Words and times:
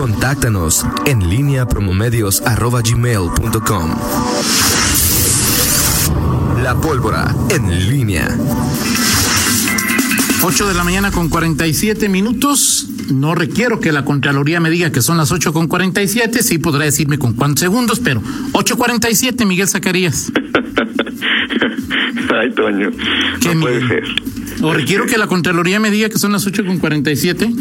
Contáctanos 0.00 0.86
en 1.04 1.28
línea 1.28 1.66
promomedios.com. 1.66 3.90
La 6.62 6.74
pólvora 6.74 7.34
en 7.50 7.90
línea. 7.90 8.34
8 10.42 10.68
de 10.68 10.72
la 10.72 10.84
mañana 10.84 11.10
con 11.10 11.28
47 11.28 12.08
minutos. 12.08 12.88
No 13.12 13.34
requiero 13.34 13.78
que 13.78 13.92
la 13.92 14.06
Contraloría 14.06 14.58
me 14.58 14.70
diga 14.70 14.90
que 14.90 15.02
son 15.02 15.18
las 15.18 15.32
8 15.32 15.52
con 15.52 15.68
47. 15.68 16.42
Sí 16.42 16.56
podrá 16.56 16.86
decirme 16.86 17.18
con 17.18 17.34
cuántos 17.34 17.60
segundos, 17.60 18.00
pero 18.00 18.22
8.47, 18.52 19.44
Miguel 19.44 19.68
Zacarías. 19.68 20.32
Ay, 22.40 22.54
Toño. 22.54 22.90
¿Qué, 23.42 23.54
no 23.54 23.60
puede 23.60 23.82
Miguel? 23.82 24.02
ser. 24.06 24.64
¿O 24.64 24.72
requiero 24.72 25.04
que 25.04 25.18
la 25.18 25.26
Contraloría 25.26 25.78
me 25.78 25.90
diga 25.90 26.08
que 26.08 26.18
son 26.18 26.32
las 26.32 26.46
8 26.46 26.64
con 26.64 26.78
47? 26.78 27.52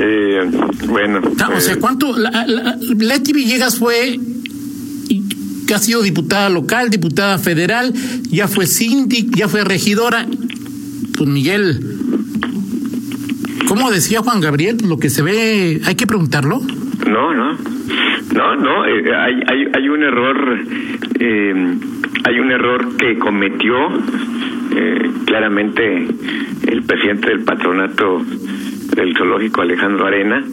Eh, 0.00 0.50
bueno. 0.88 1.20
Ah, 1.40 1.50
O 1.56 1.60
sea, 1.60 1.74
eh, 1.74 1.78
¿cuánto? 1.80 2.16
La, 2.16 2.46
la- 2.46 2.76
Leti 2.96 3.32
Villegas 3.32 3.78
fue, 3.78 4.18
que 5.66 5.74
ha 5.74 5.78
sido 5.78 6.02
diputada 6.02 6.48
local, 6.48 6.88
diputada 6.90 7.38
federal, 7.38 7.92
ya 8.30 8.46
fue 8.48 8.66
síndic, 8.66 9.34
ya 9.36 9.48
fue 9.48 9.64
regidora. 9.64 10.26
Pues 11.16 11.28
Miguel, 11.28 11.80
¿cómo 13.66 13.90
decía 13.90 14.20
Juan 14.20 14.40
Gabriel? 14.40 14.78
Lo 14.86 14.98
que 14.98 15.10
se 15.10 15.22
ve, 15.22 15.80
hay 15.84 15.94
que 15.94 16.06
preguntarlo. 16.06 16.60
No, 17.06 17.34
no. 17.34 17.56
No, 18.34 18.56
no, 18.56 18.86
eh, 18.86 19.02
hay, 19.16 19.34
hay, 19.48 19.64
hay 19.74 19.88
un 19.88 20.02
error, 20.02 20.58
eh, 21.18 21.74
hay 22.24 22.38
un 22.38 22.50
error 22.52 22.96
que 22.98 23.18
cometió 23.18 23.74
eh, 24.76 25.10
claramente 25.26 26.06
el 26.66 26.82
presidente 26.84 27.30
del 27.30 27.40
patronato 27.40 28.22
del 28.98 29.16
zoológico 29.16 29.62
Alejandro 29.62 30.06
Arena, 30.06 30.44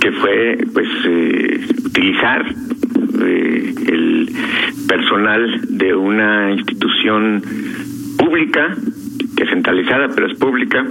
que 0.00 0.12
fue 0.12 0.58
pues 0.72 0.88
eh, 1.04 1.60
utilizar 1.84 2.44
eh, 3.20 3.74
el 3.86 4.30
personal 4.88 5.60
de 5.68 5.94
una 5.94 6.52
institución 6.52 7.42
pública, 8.18 8.76
que 9.36 9.44
es 9.44 9.50
centralizada 9.50 10.08
pero 10.14 10.26
es 10.26 10.36
pública, 10.36 10.84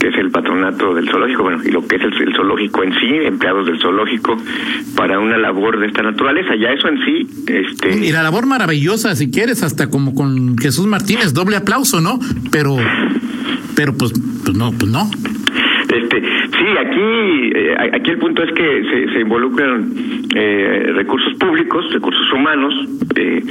que 0.00 0.08
es 0.08 0.14
el 0.16 0.30
patronato 0.30 0.94
del 0.94 1.10
zoológico, 1.10 1.42
bueno, 1.42 1.60
y 1.64 1.70
lo 1.70 1.86
que 1.86 1.96
es 1.96 2.02
el, 2.02 2.14
el 2.14 2.34
zoológico 2.34 2.82
en 2.82 2.92
sí, 2.94 3.08
empleados 3.26 3.66
del 3.66 3.78
zoológico, 3.80 4.36
para 4.96 5.18
una 5.18 5.36
labor 5.36 5.78
de 5.78 5.88
esta 5.88 6.02
naturaleza. 6.02 6.54
Ya 6.56 6.70
eso 6.70 6.88
en 6.88 7.04
sí, 7.04 7.44
este, 7.46 8.06
Y 8.06 8.12
la 8.12 8.22
labor 8.22 8.46
maravillosa, 8.46 9.14
si 9.16 9.30
quieres, 9.30 9.62
hasta 9.62 9.90
como 9.90 10.14
con 10.14 10.56
Jesús 10.56 10.86
Martínez, 10.86 11.34
doble 11.34 11.56
aplauso, 11.56 12.00
¿no? 12.00 12.18
Pero, 12.50 12.76
pero 13.74 13.92
pues, 13.94 14.12
pues 14.44 14.56
no, 14.56 14.72
pues 14.72 14.90
no. 14.90 15.10
Aquí, 16.76 17.52
eh, 17.54 17.76
aquí 17.92 18.10
el 18.10 18.18
punto 18.18 18.42
es 18.42 18.52
que 18.52 19.08
se, 19.12 19.20
involucran 19.20 19.92
eh, 20.34 20.92
recursos 20.94 21.34
públicos, 21.34 21.92
recursos 21.92 22.32
humanos, 22.32 22.74
eh, 23.16 23.42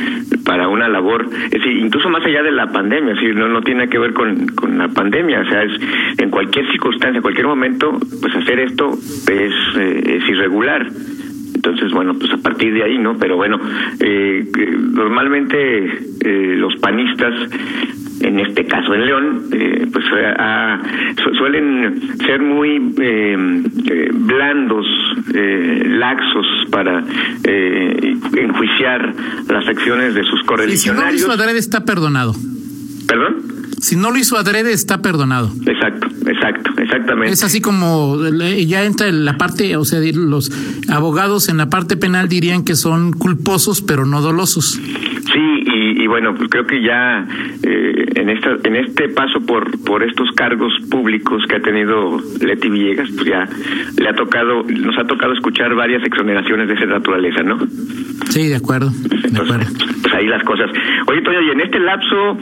para 0.46 0.68
una 0.68 0.88
labor, 0.88 1.26
es 1.46 1.52
decir, 1.52 1.78
incluso 1.78 2.09
más 2.09 2.26
allá 2.26 2.42
de 2.44 2.52
la 2.52 2.72
pandemia, 2.72 3.14
es 3.14 3.36
no, 3.36 3.48
no 3.50 3.62
tiene 3.62 3.90
que 3.90 4.00
ver 4.00 4.14
con, 4.14 4.48
con 4.48 4.78
la 4.78 4.88
pandemia, 4.88 5.42
o 5.42 5.46
sea, 5.46 5.64
es 5.64 5.74
en 6.18 6.30
cualquier 6.30 6.70
circunstancia, 6.72 7.18
en 7.18 7.22
cualquier 7.22 7.48
momento, 7.48 7.98
pues 8.22 8.36
hacer 8.36 8.59
esto 8.59 8.94
es, 8.94 9.54
eh, 9.78 10.18
es 10.18 10.30
irregular. 10.30 10.88
Entonces, 11.56 11.92
bueno, 11.92 12.14
pues 12.18 12.31
a 12.31 12.38
partir 12.38 12.74
de 12.74 12.84
ahí, 12.84 12.98
¿no? 12.98 13.18
Pero 13.18 13.36
bueno, 13.36 13.59
eh, 14.00 14.46
que 14.54 14.66
normalmente 14.68 15.86
eh, 16.22 16.56
los 16.56 16.76
panistas, 16.78 17.34
en 18.22 18.40
este 18.40 18.66
caso 18.66 18.94
en 18.94 19.06
León, 19.06 19.44
eh, 19.52 19.88
pues 19.92 20.06
eh, 20.16 20.34
su- 21.23 21.36
suelen 21.36 22.18
ser 22.26 22.42
muy 22.42 22.94
eh, 23.00 23.64
eh, 23.92 24.09
blandos, 24.14 24.86
eh, 25.34 25.84
laxos 25.88 26.46
para 26.72 27.04
eh, 27.44 28.16
enjuiciar 28.38 29.14
las 29.50 29.68
acciones 29.68 30.14
de 30.16 30.24
sus 30.24 30.32
Y 30.34 30.34
si 30.34 30.44
no 30.44 30.44
lo 30.44 30.46
correligionarios. 30.48 31.22
hizo 31.22 31.32
adrede, 31.32 31.59
está 31.59 31.86
perdonado. 31.86 32.36
¿Perdón? 33.08 33.36
Si 33.80 33.96
no 33.96 34.09
lo 34.12 34.18
hizo 34.18 34.38
adrede, 34.38 34.74
está 34.74 35.02
perdonado. 35.03 35.52
Exacto, 35.66 36.08
exacto, 36.25 36.72
exactamente. 36.81 37.31
Es 37.34 37.44
así 37.44 37.62
como 37.62 38.18
ya 38.66 38.84
entra 38.84 39.08
en 39.08 39.24
la 39.24 39.38
parte, 39.38 39.78
o 39.78 39.86
sea, 39.86 40.00
los 40.14 40.52
abogados 40.90 41.47
en 41.47 41.58
la 41.58 41.70
parte 41.70 41.96
penal 41.96 42.28
dirían 42.28 42.64
que 42.66 42.75
son 42.75 43.14
culposos, 43.14 43.81
pero 43.84 44.06
no 44.08 44.22
dolosos. 44.22 44.80
Y, 46.07 46.09
bueno, 46.09 46.34
pues 46.35 46.50
creo 46.50 46.66
que 46.66 46.81
ya 46.81 47.28
eh, 47.63 48.06
en 48.16 48.29
esta 48.29 48.56
en 48.63 48.75
este 48.78 49.09
paso 49.09 49.41
por 49.45 49.63
por 49.84 50.03
estos 50.03 50.31
cargos 50.31 50.72
públicos 50.90 51.44
que 51.50 51.57
ha 51.57 51.62
tenido 51.62 52.18
Leti 52.40 52.69
Villegas, 52.69 53.09
pues 53.12 53.28
ya 53.28 53.45
le 54.01 54.07
ha 54.09 54.13
tocado 54.13 54.63
nos 54.63 54.97
ha 54.97 55.03
tocado 55.06 55.34
escuchar 55.34 55.75
varias 55.75 56.01
exoneraciones 56.06 56.69
de 56.69 56.75
esa 56.75 56.85
naturaleza, 56.85 57.44
¿no? 57.44 57.57
Sí, 58.29 58.47
de 58.47 58.56
acuerdo, 58.56 58.90
de 58.91 59.28
acuerdo. 59.38 59.63
Entonces, 59.67 60.00
pues 60.01 60.13
ahí 60.13 60.28
las 60.28 60.44
cosas. 60.44 60.69
Oye, 61.07 61.22
Toño, 61.22 61.41
y 61.41 61.50
en 61.51 61.62
este 61.62 61.79
lapso, 61.79 62.38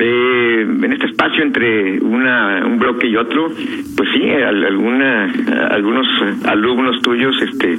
eh, 0.00 0.60
en 0.84 0.92
este 0.92 1.06
espacio 1.06 1.42
entre 1.42 1.98
una 2.00 2.64
un 2.66 2.78
bloque 2.78 3.08
y 3.08 3.16
otro, 3.16 3.48
pues 3.96 4.08
sí, 4.14 4.22
al- 4.30 4.64
alguna, 4.64 5.32
algunos 5.70 6.06
alumnos 6.44 7.00
tuyos, 7.02 7.34
este, 7.42 7.78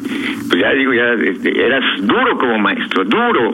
pues 0.50 0.62
ya 0.62 0.72
digo, 0.74 0.94
ya 0.94 1.14
este, 1.14 1.66
eras 1.66 1.84
duro 2.02 2.38
como 2.38 2.58
maestro, 2.60 3.04
duro. 3.06 3.52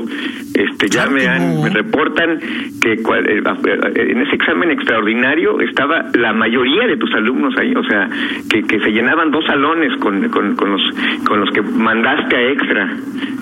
Este, 0.54 0.88
ya 0.88 1.04
Claro 1.06 1.12
me, 1.12 1.28
han, 1.28 1.62
reportan 1.76 2.40
que 2.82 2.94
eh, 2.94 3.00
eh, 3.04 4.12
en 4.12 4.22
ese 4.22 4.36
examen 4.36 4.72
extraordinario 4.72 5.60
estaba 5.62 6.06
la 6.14 6.34
mayoría 6.34 6.88
de 6.88 6.98
tus 6.98 7.14
alumnos 7.14 7.54
ahí, 7.58 7.74
o 7.76 7.84
sea, 7.84 8.10
que, 8.50 8.64
que 8.64 8.80
se 8.80 8.92
llenaban 8.92 9.32
dos 9.32 9.46
salones 9.46 9.96
con, 10.00 10.30
con, 10.30 10.56
con 10.56 10.72
los 10.72 10.82
con 11.28 11.40
los 11.42 11.52
que 11.52 11.62
mandaste 11.62 12.36
a 12.36 12.42
extra, 12.52 12.98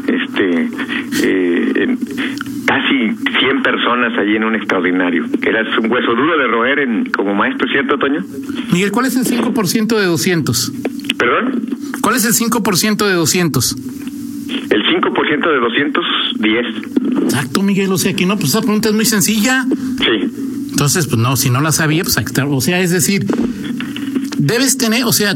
este, 0.08 0.70
eh, 1.24 1.98
casi 2.66 3.16
100 3.40 3.64
personas 3.64 4.18
allí 4.18 4.36
en 4.36 4.44
un 4.44 4.56
extraordinario. 4.56 5.26
Eras 5.42 5.78
un 5.78 5.92
hueso 5.92 6.16
duro 6.16 6.38
de 6.38 6.48
roer 6.48 6.80
en, 6.80 7.06
como 7.06 7.36
maestro, 7.36 7.68
¿cierto, 7.70 7.98
Toño? 7.98 8.22
Miguel, 8.72 8.92
¿cuál 8.92 9.06
es 9.06 9.16
el 9.16 9.26
5% 9.26 9.98
de 9.98 10.06
200? 10.06 10.74
¿Perdón? 11.18 11.62
¿Cuál 12.02 12.16
es 12.16 12.26
el 12.26 12.34
5% 12.34 13.08
de 13.08 13.14
200? 13.14 13.76
El 14.70 14.84
5% 14.84 15.52
de 15.52 15.60
210. 16.44 17.24
Exacto, 17.24 17.64
Miguel, 17.64 17.92
o 17.92 17.98
sea 17.98 18.14
que 18.14 18.26
no, 18.26 18.38
pues 18.38 18.50
esa 18.50 18.62
pregunta 18.62 18.90
es 18.90 18.96
muy 18.96 19.06
sencilla. 19.06 19.66
Sí. 20.00 20.32
Entonces, 20.72 21.08
pues 21.08 21.18
no, 21.18 21.36
si 21.38 21.50
no 21.50 21.62
la 21.62 21.72
sabía, 21.72 22.04
pues 22.04 22.18
está. 22.18 22.46
o 22.46 22.62
sea, 22.62 22.80
es 22.82 22.92
decir, 22.92 23.26
debes 24.38 24.78
tener, 24.78 25.06
o 25.06 25.14
sea, 25.14 25.36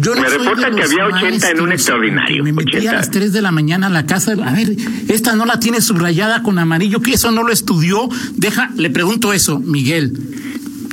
yo 0.00 0.14
no 0.14 0.20
Me 0.20 0.28
reportan 0.28 0.76
que 0.76 0.82
había 0.82 1.06
80 1.06 1.50
en 1.50 1.60
un 1.60 1.72
extraordinario, 1.72 2.44
Me 2.44 2.52
metí 2.52 2.76
80. 2.76 2.90
a 2.90 2.94
las 2.94 3.10
3 3.10 3.32
de 3.32 3.42
la 3.42 3.50
mañana 3.50 3.88
a 3.88 3.90
la 3.90 4.06
casa. 4.06 4.32
A 4.32 4.52
ver, 4.52 4.76
esta 5.08 5.34
no 5.34 5.44
la 5.44 5.58
tiene 5.58 5.80
subrayada 5.80 6.42
con 6.42 6.58
amarillo, 6.58 7.00
que 7.00 7.12
eso 7.14 7.30
no 7.32 7.42
lo 7.42 7.52
estudió. 7.52 8.08
Deja, 8.36 8.70
le 8.76 8.90
pregunto 8.90 9.32
eso, 9.32 9.58
Miguel. 9.58 10.12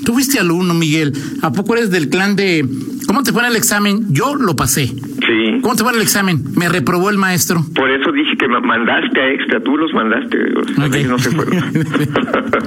Tú 0.03 0.13
fuiste 0.13 0.39
alumno, 0.39 0.73
Miguel. 0.73 1.13
¿A 1.41 1.51
poco 1.51 1.75
eres 1.75 1.91
del 1.91 2.09
clan 2.09 2.35
de 2.35 2.67
cómo 3.07 3.23
te 3.23 3.31
fue 3.31 3.43
en 3.43 3.49
el 3.49 3.55
examen? 3.55 4.05
Yo 4.09 4.35
lo 4.35 4.55
pasé. 4.55 4.91
Sí. 5.27 5.59
¿Cómo 5.61 5.75
te 5.75 5.83
en 5.83 5.95
el 5.95 6.01
examen? 6.01 6.43
Me 6.55 6.69
reprobó 6.69 7.09
el 7.09 7.17
maestro. 7.17 7.65
Por 7.73 7.89
eso 7.89 8.11
dije 8.11 8.37
que 8.37 8.47
ma- 8.47 8.59
mandaste 8.59 9.19
a 9.19 9.31
extra, 9.33 9.59
tú 9.63 9.75
los 9.77 9.91
mandaste. 9.93 10.37
o 10.55 10.63
sea, 10.75 10.85
Ok. 10.85 10.95
ellos 10.95 11.09
no 11.09 11.19
se 11.19 11.31
fueron. 11.31 11.63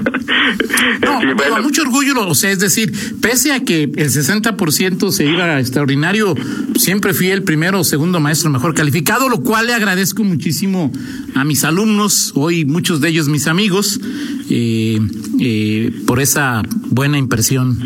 No, 1.02 1.20
Sí, 1.20 1.26
bueno, 1.36 1.56
a 1.56 1.60
mucho 1.62 1.82
orgullo, 1.82 2.14
lo- 2.14 2.28
o 2.28 2.34
sea, 2.34 2.50
es 2.50 2.58
decir, 2.58 2.92
pese 3.20 3.52
a 3.52 3.60
que 3.64 3.84
el 3.84 4.10
60% 4.10 5.10
se 5.10 5.24
iba 5.24 5.44
a 5.44 5.60
extraordinario, 5.60 6.34
siempre 6.76 7.14
fui 7.14 7.28
el 7.30 7.42
primero 7.42 7.80
o 7.80 7.84
segundo 7.84 8.20
maestro 8.20 8.50
mejor 8.50 8.74
calificado, 8.74 9.28
lo 9.28 9.40
cual 9.42 9.66
le 9.66 9.74
agradezco 9.74 10.24
muchísimo 10.24 10.92
a 11.34 11.44
mis 11.44 11.64
alumnos, 11.64 12.32
hoy 12.34 12.64
muchos 12.64 13.00
de 13.00 13.08
ellos 13.10 13.28
mis 13.28 13.46
amigos, 13.46 14.00
eh, 14.50 14.98
eh, 15.40 15.92
por 16.06 16.20
esa 16.20 16.62
buena 16.90 17.18
impresión 17.18 17.78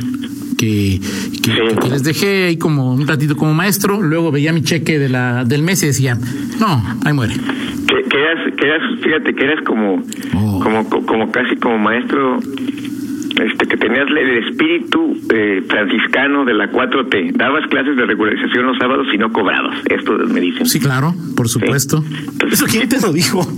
que, 0.63 1.01
que- 1.43 1.51
Sí. 1.53 1.77
que 1.83 1.89
les 1.91 2.03
dejé 2.05 2.45
ahí 2.47 2.57
como 2.57 2.95
un 2.95 3.07
ratito 3.09 3.35
como 3.37 3.53
maestro, 3.53 4.01
luego 4.01 4.31
veía 4.31 4.53
mi 4.53 4.63
cheque 4.63 4.99
de 5.01 5.09
la, 5.09 5.45
del 5.45 5.63
mes 5.63 5.83
y 5.83 5.87
decía, 5.87 6.17
no, 6.61 6.83
ahí 7.05 7.13
muere. 7.13 7.35
que, 7.35 8.09
que 8.09 8.17
eras, 8.17 8.55
que 8.57 8.65
eras, 8.67 8.83
fíjate 9.03 9.35
que 9.35 9.45
eras 9.45 9.65
como, 9.65 10.03
Oh. 10.35 10.61
como, 10.63 10.89
co- 10.89 11.05
como 11.05 11.31
casi 11.33 11.57
como 11.57 11.79
maestro, 11.79 12.39
este, 12.39 13.67
que 13.67 13.77
tenías 13.77 14.07
el 14.09 14.45
espíritu 14.49 15.17
eh, 15.35 15.63
franciscano 15.69 16.45
de 16.45 16.55
la 16.55 16.71
4T. 16.71 17.33
Dabas 17.33 17.67
clases 17.69 17.97
de 17.97 18.07
regularización 18.07 18.67
los 18.67 18.79
sábados 18.79 19.07
y 19.13 19.19
no 19.19 19.33
cobrabas. 19.33 19.77
Esto 19.91 20.13
me 20.29 20.41
dicen. 20.41 20.67
Sí, 20.67 20.79
claro, 20.79 21.15
por 21.37 21.49
supuesto. 21.49 22.05
Entonces- 22.33 22.61
¿Eso 22.61 22.67
quién 22.71 22.89
te 22.89 23.01
lo 23.01 23.13
dijo? 23.13 23.41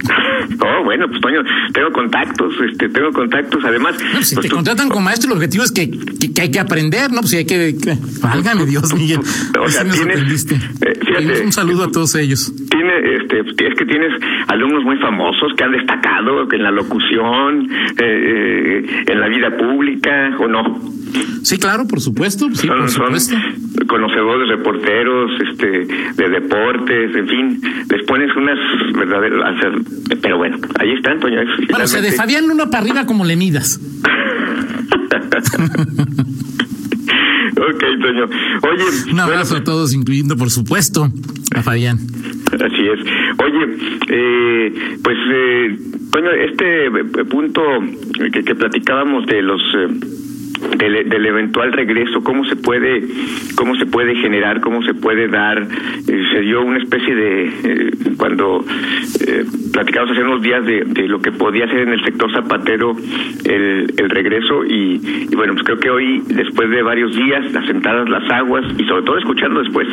Bueno, 0.85 1.09
pues 1.09 1.21
Toño, 1.21 1.41
tengo 1.73 1.91
contactos, 1.93 2.55
este, 2.71 2.89
tengo 2.91 3.11
contactos, 3.13 3.65
además. 3.65 3.97
si 4.23 4.35
pues, 4.35 4.47
te 4.47 4.53
contratan 4.53 4.89
como 4.89 5.01
maestro, 5.01 5.31
el 5.31 5.37
objetivo 5.37 5.65
es 5.65 5.73
que, 5.73 5.91
que, 5.91 6.43
hay 6.43 6.51
que 6.51 6.61
aprender, 6.61 7.11
¿no? 7.11 7.21
Pues 7.21 7.31
si 7.31 7.39
hay 7.39 7.47
que. 7.47 7.75
válgame 8.21 8.67
Dios, 8.67 8.95
Miguel. 8.97 9.21
O 9.59 9.69
sea, 9.69 9.85
tienes, 9.85 10.47
eh, 10.51 11.43
un 11.45 11.53
saludo 11.53 11.85
a 11.85 11.91
todos 11.91 12.15
ellos. 12.17 12.53
Tiene, 12.85 13.17
este, 13.17 13.41
es 13.69 13.75
que 13.79 13.87
tienes 13.87 14.13
alumnos 14.49 14.85
muy 14.85 14.99
famosos 14.99 15.55
que 15.57 15.65
han 15.65 15.73
destacado 15.73 16.47
en 16.53 16.63
la 16.63 16.71
locución, 16.71 17.71
eh, 17.97 18.03
eh, 18.03 19.05
en 19.07 19.21
la 19.21 19.29
vida 19.29 19.57
pública, 19.57 20.37
¿o 20.39 20.47
no? 20.47 20.81
Sí, 21.43 21.57
claro, 21.59 21.87
por 21.89 22.01
supuesto. 22.01 22.51
Sí, 22.53 22.67
son, 22.67 22.81
por 22.81 22.91
supuesto. 22.91 23.37
conocedores, 23.87 24.49
reporteros, 24.49 25.31
este, 25.49 25.67
de 26.15 26.29
deportes, 26.29 27.17
en 27.17 27.27
fin, 27.29 27.63
les 27.89 28.03
pones 28.05 28.29
unas 28.37 28.59
verdaderas. 28.93 29.57
Pero 30.21 30.37
bueno, 30.37 30.59
ahí 30.79 30.93
están, 30.93 31.21
Toño. 31.21 31.41
Bueno, 31.71 31.85
o 31.85 31.89
sea, 31.89 32.03
de 32.03 32.13
Fabián 32.13 32.51
uno 32.51 32.69
para 32.69 32.83
arriba 32.83 33.07
como 33.07 33.25
le 33.25 33.37
midas. 33.37 33.81
ok, 37.57 37.85
Toño. 38.03 38.25
Oye. 38.63 38.85
Un 39.11 39.21
abrazo 39.21 39.57
a 39.57 39.65
todos, 39.65 39.95
incluyendo, 39.95 40.37
por 40.37 40.51
supuesto, 40.51 41.11
a 41.55 41.63
Fabián. 41.63 41.99
Así 42.61 42.89
es. 42.89 43.01
Oye, 43.43 43.77
eh, 44.09 44.73
pues, 45.03 45.19
eh, 45.33 45.77
Toño, 46.11 46.31
este 46.31 46.91
punto 47.25 47.63
que, 48.33 48.45
que 48.45 48.55
platicábamos 48.55 49.27
de 49.27 49.43
los. 49.43 49.61
Eh, 49.77 49.89
del, 50.77 51.09
del, 51.09 51.27
eventual 51.27 51.73
regreso, 51.73 52.23
cómo 52.23 52.45
se 52.45 52.57
puede, 52.57 53.03
cómo 53.57 53.75
se 53.77 53.87
puede 53.87 54.15
generar, 54.17 54.61
cómo 54.61 54.83
se 54.83 54.95
puede 54.95 55.29
dar. 55.29 55.63
Eh, 55.63 56.25
se 56.33 56.41
dio 56.41 56.63
una 56.63 56.79
especie 56.79 57.15
de 57.15 57.45
eh, 57.47 57.91
cuando 58.17 58.65
eh, 59.27 59.45
platicamos 59.73 60.11
hace 60.11 60.23
unos 60.23 60.43
días 60.43 60.65
de, 60.65 60.85
de, 60.85 61.09
lo 61.09 61.21
que 61.21 61.33
podía 61.33 61.67
ser 61.69 61.81
en 61.81 61.93
el 61.93 62.05
sector 62.05 62.33
zapatero 62.33 62.97
el, 63.45 63.95
el 63.97 64.11
regreso 64.11 64.65
y, 64.65 65.01
y, 65.31 65.35
bueno, 65.35 65.55
pues 65.55 65.65
creo 65.65 65.79
que 65.79 65.91
hoy, 65.91 66.23
después 66.27 66.71
de 66.71 66.83
varios 66.83 67.15
días, 67.15 67.55
asentadas 67.55 68.09
las 68.09 68.29
aguas 68.31 68.65
y 68.79 68.85
sobre 68.85 69.03
todo 69.03 69.19
escuchando 69.19 69.61
después 69.61 69.89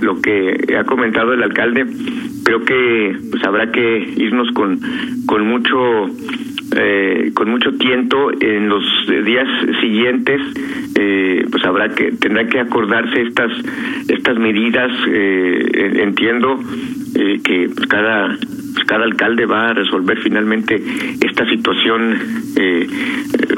lo 0.00 0.20
que 0.20 0.76
ha 0.78 0.84
comentado 0.84 1.32
el 1.32 1.42
alcalde, 1.42 1.86
creo 2.44 2.64
que 2.64 3.16
pues 3.30 3.44
habrá 3.44 3.70
que 3.70 4.14
irnos 4.16 4.50
con, 4.52 4.80
con 5.26 5.46
mucho 5.46 6.08
eh, 6.76 7.30
con 7.34 7.50
mucho 7.50 7.72
tiento 7.74 8.30
en 8.40 8.68
los 8.68 8.84
días 9.24 9.48
siguientes 9.80 10.40
eh, 10.94 11.46
pues 11.50 11.64
habrá 11.64 11.94
que 11.94 12.12
tendrá 12.12 12.46
que 12.46 12.60
acordarse 12.60 13.22
estas 13.22 13.52
estas 14.08 14.38
medidas 14.38 14.90
eh, 15.08 16.00
entiendo 16.02 16.60
eh, 17.14 17.40
que 17.42 17.70
pues, 17.74 17.86
cada 17.86 18.36
pues, 18.78 18.86
cada 18.86 19.04
alcalde 19.04 19.44
va 19.46 19.70
a 19.70 19.74
resolver 19.74 20.18
finalmente 20.18 20.80
esta 21.20 21.44
situación 21.48 22.16
eh, 22.56 22.86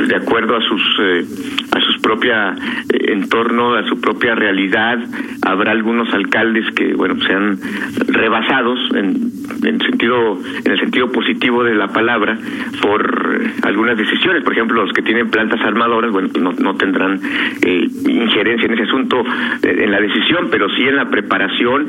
de 0.09 0.17
acuerdo 0.17 0.57
a 0.57 0.63
sus 0.63 0.83
eh, 1.01 1.25
a 1.73 1.81
sus 1.81 1.99
propia 1.99 2.55
eh, 2.89 3.13
entorno 3.13 3.75
a 3.75 3.87
su 3.87 4.01
propia 4.01 4.35
realidad. 4.35 4.99
Habrá 5.43 5.73
algunos 5.73 6.13
alcaldes 6.15 6.65
que 6.75 6.95
bueno 6.95 7.21
sean 7.27 7.59
rebasados 8.07 8.79
en, 8.95 9.31
en 9.63 9.81
sentido 9.81 10.39
en 10.65 10.73
el 10.73 10.81
sentido 10.81 11.13
positivo 11.13 11.65
de 11.65 11.75
la 11.75 11.89
palabra 11.89 12.39
por 12.81 13.20
algunas 13.62 13.97
decisiones. 13.97 14.43
Por 14.43 14.53
ejemplo 14.53 14.85
los 14.85 14.93
que 14.93 15.03
tienen 15.03 15.31
plantas 15.31 15.61
armadoras 15.62 16.11
bueno 16.11 16.29
pues 16.32 16.43
no, 16.43 16.53
no 16.53 16.77
tendrán 16.77 17.21
injerencia 17.62 18.67
en 18.67 18.75
ese 18.75 18.82
asunto 18.85 19.23
en 19.62 19.91
la 19.91 20.00
decisión 20.00 20.49
pero 20.50 20.69
sí 20.71 20.82
en 20.82 20.97
la 20.97 21.09
preparación. 21.11 21.88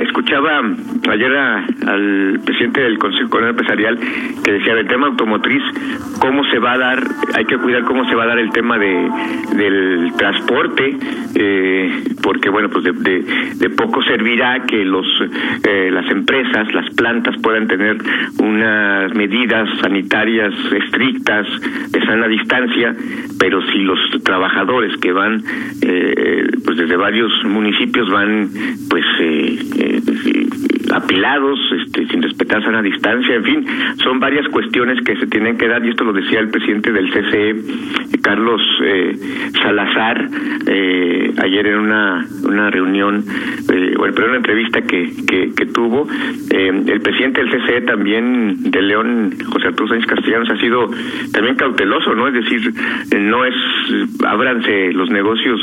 Escuchaba 0.00 0.62
ayer 1.10 1.36
al 1.36 2.40
presidente 2.44 2.80
del 2.80 2.98
Consejo 2.98 3.38
Empresarial 3.40 3.98
que 4.44 4.52
decía 4.52 4.74
del 4.74 4.86
tema 4.86 5.06
automotriz, 5.08 5.62
cómo 6.20 6.44
se 6.44 6.58
va 6.58 6.72
a 6.72 6.78
dar, 6.78 7.02
hay 7.34 7.44
que 7.44 7.56
cuidar 7.58 7.84
cómo 7.84 8.04
se 8.08 8.14
va 8.14 8.24
a 8.24 8.26
dar 8.26 8.38
el 8.38 8.50
tema 8.50 8.78
de 8.78 9.10
del 9.56 10.12
transporte, 10.16 10.96
eh, 11.34 12.04
porque 12.22 12.48
bueno, 12.48 12.68
pues 12.68 12.84
de, 12.84 12.92
de, 12.92 13.70
poco 13.70 14.02
servirá 14.02 14.62
que 14.66 14.84
los 14.84 15.06
eh, 15.66 15.90
las 15.90 16.08
empresas, 16.10 16.72
las 16.74 16.90
plantas 16.94 17.36
puedan 17.42 17.66
tener 17.68 17.98
unas 18.38 19.14
medidas 19.14 19.68
sanitarias 19.80 20.09
estrictas 20.72 21.46
de 21.90 22.00
sana 22.04 22.26
distancia, 22.26 22.94
pero 23.38 23.60
si 23.70 23.78
los 23.78 23.98
trabajadores 24.24 24.96
que 24.98 25.12
van 25.12 25.42
eh, 25.82 26.48
pues 26.64 26.78
desde 26.78 26.96
varios 26.96 27.32
municipios 27.44 28.10
van 28.10 28.50
pues 28.88 29.04
eh, 29.20 29.58
apilados, 30.92 31.58
este, 31.84 32.06
sin 32.08 32.22
respetar 32.22 32.62
sana 32.62 32.82
distancia, 32.82 33.34
en 33.34 33.44
fin, 33.44 33.66
son 34.02 34.20
varias 34.20 34.46
cuestiones 34.48 35.00
que 35.04 35.16
se 35.16 35.26
tienen 35.26 35.56
que 35.56 35.68
dar 35.68 35.84
y 35.84 35.90
esto 35.90 36.04
lo 36.04 36.12
decía 36.12 36.40
el 36.40 36.48
presidente 36.48 36.92
del 36.92 37.10
CCE, 37.10 38.20
Carlos 38.22 38.60
eh, 38.82 39.16
Salazar, 39.62 40.28
eh, 40.66 41.32
ayer 41.42 41.66
en 41.66 41.78
una, 41.78 42.26
una 42.44 42.70
reunión, 42.70 43.24
eh, 43.72 43.94
bueno, 43.96 44.14
pero 44.14 44.28
una 44.28 44.36
entrevista 44.36 44.82
que, 44.82 45.12
que, 45.26 45.52
que 45.54 45.66
tuvo, 45.66 46.06
eh, 46.50 46.82
el 46.86 47.00
presidente 47.00 47.42
del 47.42 47.50
CCE 47.50 47.80
también 47.82 48.70
de 48.70 48.82
León, 48.82 49.36
José 49.52 49.68
Arturo 49.68 49.88
Sánchez 49.88 50.08
Castellanos, 50.08 50.50
ha 50.50 50.56
sido 50.58 50.90
también 51.32 51.56
cauteloso, 51.56 52.14
¿no? 52.14 52.28
Es 52.28 52.34
decir, 52.34 52.72
no 53.18 53.44
es, 53.44 53.54
ábranse 54.26 54.92
los 54.92 55.10
negocios 55.10 55.60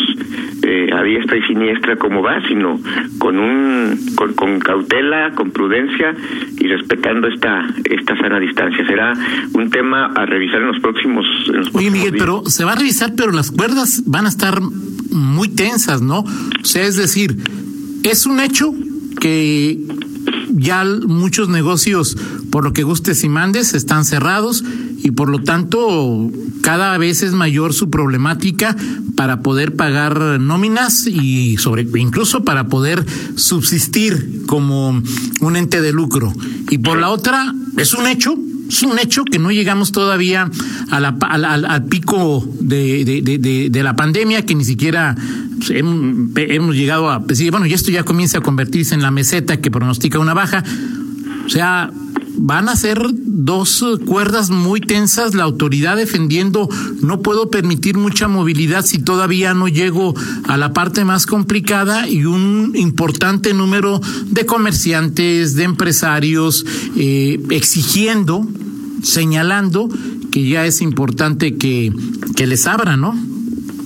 a 0.92 1.02
diestra 1.04 1.38
y 1.38 1.44
siniestra 1.44 1.96
como 1.96 2.22
va, 2.22 2.42
sino 2.48 2.78
con 3.20 3.40
un, 3.40 3.98
con, 4.16 4.34
con 4.34 4.60
cautela, 4.60 5.17
con 5.36 5.52
prudencia 5.52 6.16
y 6.58 6.68
respetando 6.68 7.28
esta 7.28 7.68
esta 7.86 8.18
sana 8.18 8.40
distancia. 8.40 8.86
Será 8.86 9.14
un 9.54 9.70
tema 9.70 10.08
a 10.16 10.26
revisar 10.26 10.62
en 10.62 10.68
los 10.68 10.80
próximos. 10.80 11.26
En 11.48 11.58
los 11.58 11.76
Oye, 11.76 11.92
Miguel, 11.92 12.16
pero 12.18 12.44
se 12.46 12.64
va 12.64 12.74
a 12.74 12.76
revisar, 12.76 13.14
pero 13.16 13.32
las 13.32 13.52
cuerdas 13.52 14.04
van 14.06 14.26
a 14.26 14.30
estar 14.30 14.62
muy 15.12 15.50
tensas, 15.50 16.02
¿no? 16.02 16.20
O 16.20 16.66
sea, 16.66 16.86
es 16.86 16.96
decir, 16.96 17.36
es 18.04 18.26
un 18.26 18.40
hecho 18.40 18.74
que 19.20 19.80
ya 20.50 20.84
muchos 20.84 21.50
negocios, 21.50 22.18
por 22.52 22.64
lo 22.64 22.74
que 22.74 22.84
gustes 22.84 23.24
y 23.24 23.30
mandes, 23.30 23.74
están 23.74 24.06
cerrados 24.06 24.64
y 25.04 25.12
por 25.12 25.30
lo 25.30 25.40
tanto 25.40 26.30
cada 26.62 26.98
vez 26.98 27.24
es 27.24 27.34
mayor 27.34 27.74
su 27.74 27.90
problemática 27.90 28.76
para 29.16 29.42
poder 29.42 29.76
pagar 29.76 30.40
nóminas 30.40 31.08
y 31.08 31.58
sobre 31.58 31.88
incluso 31.96 32.44
para 32.44 32.68
poder 32.68 33.06
subsistir 33.36 34.44
como 34.48 35.02
un 35.42 35.56
ente 35.56 35.82
de 35.82 35.94
lucro. 35.94 36.34
Y 36.70 36.80
por 36.80 37.00
la 37.00 37.10
otra, 37.10 37.54
es 37.78 37.94
un 37.94 38.08
hecho 38.08 38.36
es 38.68 38.84
un 38.84 39.00
hecho 39.00 39.24
que 39.24 39.40
no 39.40 39.52
llegamos 39.52 39.92
todavía 39.92 40.50
a 40.90 41.00
la, 41.00 41.16
al, 41.20 41.86
pico 41.86 42.46
de, 42.60 43.70
de, 43.72 43.84
la 43.84 43.96
pandemia, 43.96 44.46
que 44.46 44.56
ni 44.56 44.66
siquiera 44.66 45.16
pues, 45.58 45.72
hemos, 45.72 46.76
llegado 46.76 47.10
a 47.10 47.20
decir, 47.20 47.52
bueno, 47.52 47.66
y 47.66 47.74
esto 47.74 47.92
ya 47.92 48.04
comienza 48.04 48.40
a 48.40 48.42
convertirse 48.42 48.94
en 48.94 49.02
la 49.02 49.12
meseta 49.12 49.58
que 49.58 49.72
pronostica 49.72 50.20
una 50.20 50.34
baja. 50.34 50.64
O 51.46 51.50
sea, 51.50 51.92
van 52.38 52.70
a 52.70 52.76
ser 52.76 53.00
dos 53.14 53.84
cuerdas 54.06 54.50
muy 54.50 54.80
tensas, 54.80 55.36
la 55.36 55.44
autoridad 55.44 55.98
defendiendo 55.98 56.70
no 57.02 57.22
puedo 57.22 57.50
permitir 57.50 57.98
mucha 57.98 58.28
movilidad 58.28 58.86
si 58.86 59.00
todavía 59.00 59.54
no 59.54 59.68
llego 59.68 60.14
a 60.48 60.58
la 60.58 60.74
parte 60.74 61.04
más 61.06 61.26
complicada 61.26 62.08
y 62.08 62.26
un 62.26 62.74
importante 62.76 63.54
número 63.54 64.00
de 64.26 64.46
comerciantes, 64.46 65.56
de 65.56 65.64
empresarios 65.64 66.66
eh, 66.96 67.40
exigiendo, 67.50 68.48
señalando 69.02 69.90
que 70.32 70.48
ya 70.48 70.66
es 70.66 70.82
importante 70.82 71.58
que, 71.58 71.92
que 72.36 72.48
les 72.48 72.68
abran, 72.68 73.02
¿no? 73.02 73.14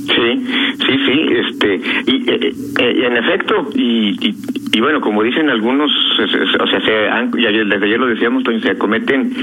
Sí, 0.07 0.45
sí, 0.77 0.99
sí, 1.05 1.27
este, 1.29 1.81
y, 2.07 2.29
eh, 2.29 2.53
eh, 2.79 3.05
en 3.05 3.17
efecto, 3.17 3.69
y, 3.75 4.35
y, 4.73 4.79
bueno, 4.79 5.01
como 5.01 5.23
dicen 5.23 5.49
algunos, 5.49 5.91
o 6.19 6.67
sea, 6.67 6.81
se 6.81 7.09
han, 7.09 7.31
y 7.37 7.43
desde 7.43 7.85
ayer 7.85 7.99
lo 7.99 8.07
decíamos, 8.07 8.43
se 8.61 8.77
cometen, 8.77 9.33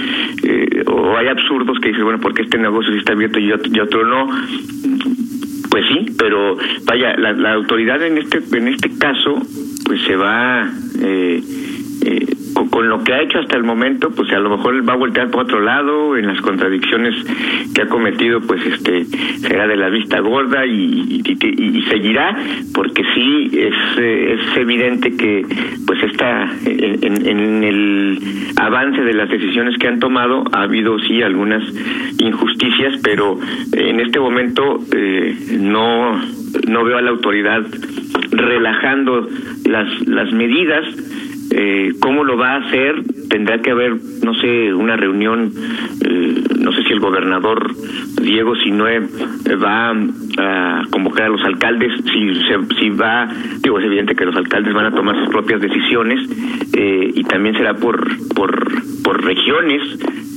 eh, 0.42 0.84
o 0.86 1.16
hay 1.16 1.28
absurdos 1.28 1.78
que 1.80 1.88
dicen, 1.88 2.04
bueno, 2.04 2.20
porque 2.20 2.42
este 2.42 2.58
negocio 2.58 2.92
sí 2.92 2.98
está 2.98 3.12
abierto 3.12 3.38
y 3.38 3.52
otro, 3.52 3.70
y 3.72 3.80
otro 3.80 4.04
no? 4.04 4.28
Pues 5.70 5.84
sí, 5.88 6.06
pero 6.18 6.56
vaya, 6.86 7.16
la, 7.16 7.32
la 7.32 7.52
autoridad 7.52 8.02
en 8.02 8.18
este, 8.18 8.40
en 8.56 8.68
este 8.68 8.96
caso, 8.98 9.42
pues 9.84 10.02
se 10.02 10.16
va, 10.16 10.70
eh, 11.00 11.42
eh, 12.04 12.26
con, 12.66 12.88
lo 12.88 13.02
que 13.04 13.12
ha 13.12 13.22
hecho 13.22 13.38
hasta 13.38 13.56
el 13.56 13.64
momento, 13.64 14.10
pues 14.10 14.30
a 14.32 14.38
lo 14.38 14.50
mejor 14.50 14.88
va 14.88 14.94
a 14.94 14.96
voltear 14.96 15.30
por 15.30 15.44
otro 15.44 15.60
lado, 15.60 16.16
en 16.16 16.26
las 16.26 16.40
contradicciones 16.40 17.14
que 17.74 17.82
ha 17.82 17.86
cometido, 17.86 18.40
pues 18.40 18.64
este 18.66 19.04
será 19.04 19.66
de 19.66 19.76
la 19.76 19.88
vista 19.88 20.20
gorda 20.20 20.66
y, 20.66 21.22
y, 21.24 21.82
seguirá, 21.88 22.36
porque 22.74 23.02
sí 23.14 23.50
es, 23.52 23.98
es 23.98 24.56
evidente 24.56 25.16
que 25.16 25.46
pues 25.86 26.02
está 26.02 26.50
en, 26.64 27.26
en, 27.26 27.64
el 27.64 28.18
avance 28.56 29.00
de 29.02 29.14
las 29.14 29.28
decisiones 29.28 29.76
que 29.78 29.88
han 29.88 30.00
tomado 30.00 30.44
ha 30.52 30.62
habido 30.62 30.98
sí 31.00 31.22
algunas 31.22 31.62
injusticias, 32.18 33.00
pero 33.02 33.38
en 33.72 34.00
este 34.00 34.18
momento 34.18 34.80
eh, 34.94 35.36
no 35.60 36.20
no 36.66 36.84
veo 36.84 36.98
a 36.98 37.02
la 37.02 37.10
autoridad 37.10 37.64
relajando 38.30 39.28
las 39.64 40.06
las 40.06 40.32
medidas 40.32 40.84
Eh, 41.50 41.94
¿Cómo 42.00 42.24
lo 42.24 42.36
va 42.36 42.54
a 42.54 42.56
hacer? 42.58 43.02
Tendrá 43.28 43.60
que 43.60 43.70
haber, 43.70 43.96
no 44.22 44.34
sé, 44.34 44.72
una 44.74 44.96
reunión, 44.96 45.52
eh, 46.04 46.42
no 46.58 46.72
sé 46.72 46.82
si 46.84 46.92
el 46.92 47.00
gobernador 47.00 47.74
Diego 48.20 48.54
Sinue 48.56 49.00
va 49.62 49.90
a 49.90 50.84
convocar 50.90 51.26
a 51.26 51.28
los 51.30 51.42
alcaldes, 51.42 51.92
si, 52.04 52.34
si 52.78 52.90
va, 52.90 53.28
digo, 53.60 53.78
es 53.78 53.86
evidente 53.86 54.14
que 54.14 54.24
los 54.24 54.36
alcaldes 54.36 54.74
van 54.74 54.86
a 54.86 54.94
tomar 54.94 55.16
sus 55.18 55.28
propias 55.28 55.60
decisiones 55.60 56.20
eh, 56.74 57.10
y 57.14 57.24
también 57.24 57.54
será 57.56 57.74
por, 57.74 58.06
por, 58.34 58.82
por 59.02 59.24
regiones 59.24 59.82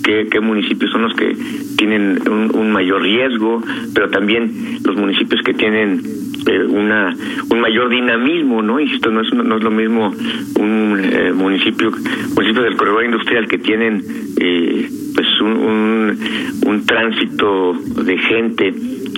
qué, 0.02 0.40
municipios 0.40 0.92
son 0.92 1.04
los 1.04 1.14
que 1.14 1.36
tienen 1.78 2.20
un, 2.30 2.72
mayor 2.72 3.02
riesgo, 3.02 3.62
pero 3.94 4.10
también 4.10 4.80
los 4.84 4.96
municipios 4.96 5.42
que 5.44 5.54
tienen 5.54 6.02
una 6.68 7.16
un 7.50 7.60
mayor 7.60 7.90
dinamismo, 7.90 8.62
¿no? 8.62 8.80
Insisto, 8.80 9.12
no 9.12 9.22
es, 9.22 9.34
no 9.34 9.58
es 9.58 9.64
lo 9.64 9.72
mismo 9.72 10.14
un 10.60 11.00
eh, 11.02 11.32
municipio, 11.34 11.92
municipio 12.36 12.64
del 12.64 12.76
corredor 12.76 13.06
industrial 13.06 13.48
que 13.48 13.58
tienen 13.58 14.04
eh, 14.40 14.90
pues 15.16 15.42
un, 15.42 15.58
un, 15.58 16.20
un 16.66 16.86
tránsito 16.86 17.74
de 17.74 18.18
gente 18.18 18.74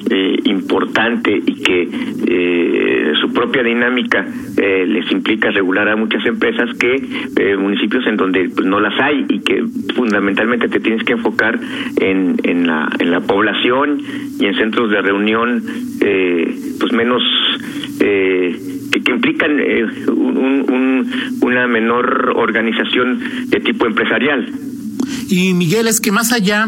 eh, 0.09 0.39
importante 0.45 1.31
y 1.45 1.55
que 1.55 1.89
eh, 2.27 2.92
propia 3.33 3.63
dinámica 3.63 4.25
eh, 4.57 4.85
les 4.87 5.11
implica 5.11 5.51
regular 5.51 5.87
a 5.89 5.95
muchas 5.95 6.25
empresas 6.25 6.69
que 6.77 6.95
eh, 7.37 7.57
municipios 7.57 8.05
en 8.07 8.17
donde 8.17 8.49
pues, 8.49 8.65
no 8.65 8.79
las 8.79 8.99
hay 8.99 9.25
y 9.29 9.39
que 9.39 9.63
fundamentalmente 9.95 10.67
te 10.69 10.79
tienes 10.79 11.03
que 11.03 11.13
enfocar 11.13 11.59
en, 11.97 12.37
en, 12.43 12.67
la, 12.67 12.89
en 12.99 13.11
la 13.11 13.21
población 13.21 14.01
y 14.39 14.45
en 14.45 14.55
centros 14.55 14.89
de 14.91 15.01
reunión 15.01 15.63
eh, 16.01 16.55
pues 16.79 16.93
menos 16.93 17.21
eh, 17.99 18.59
que, 18.91 19.01
que 19.01 19.11
implican 19.11 19.59
eh, 19.59 19.85
un, 20.07 20.65
un, 20.69 21.11
una 21.41 21.67
menor 21.67 22.33
organización 22.35 23.19
de 23.47 23.59
tipo 23.59 23.85
empresarial. 23.85 24.51
Y 25.29 25.53
Miguel, 25.53 25.87
es 25.87 25.99
que 25.99 26.11
más 26.11 26.31
allá 26.31 26.67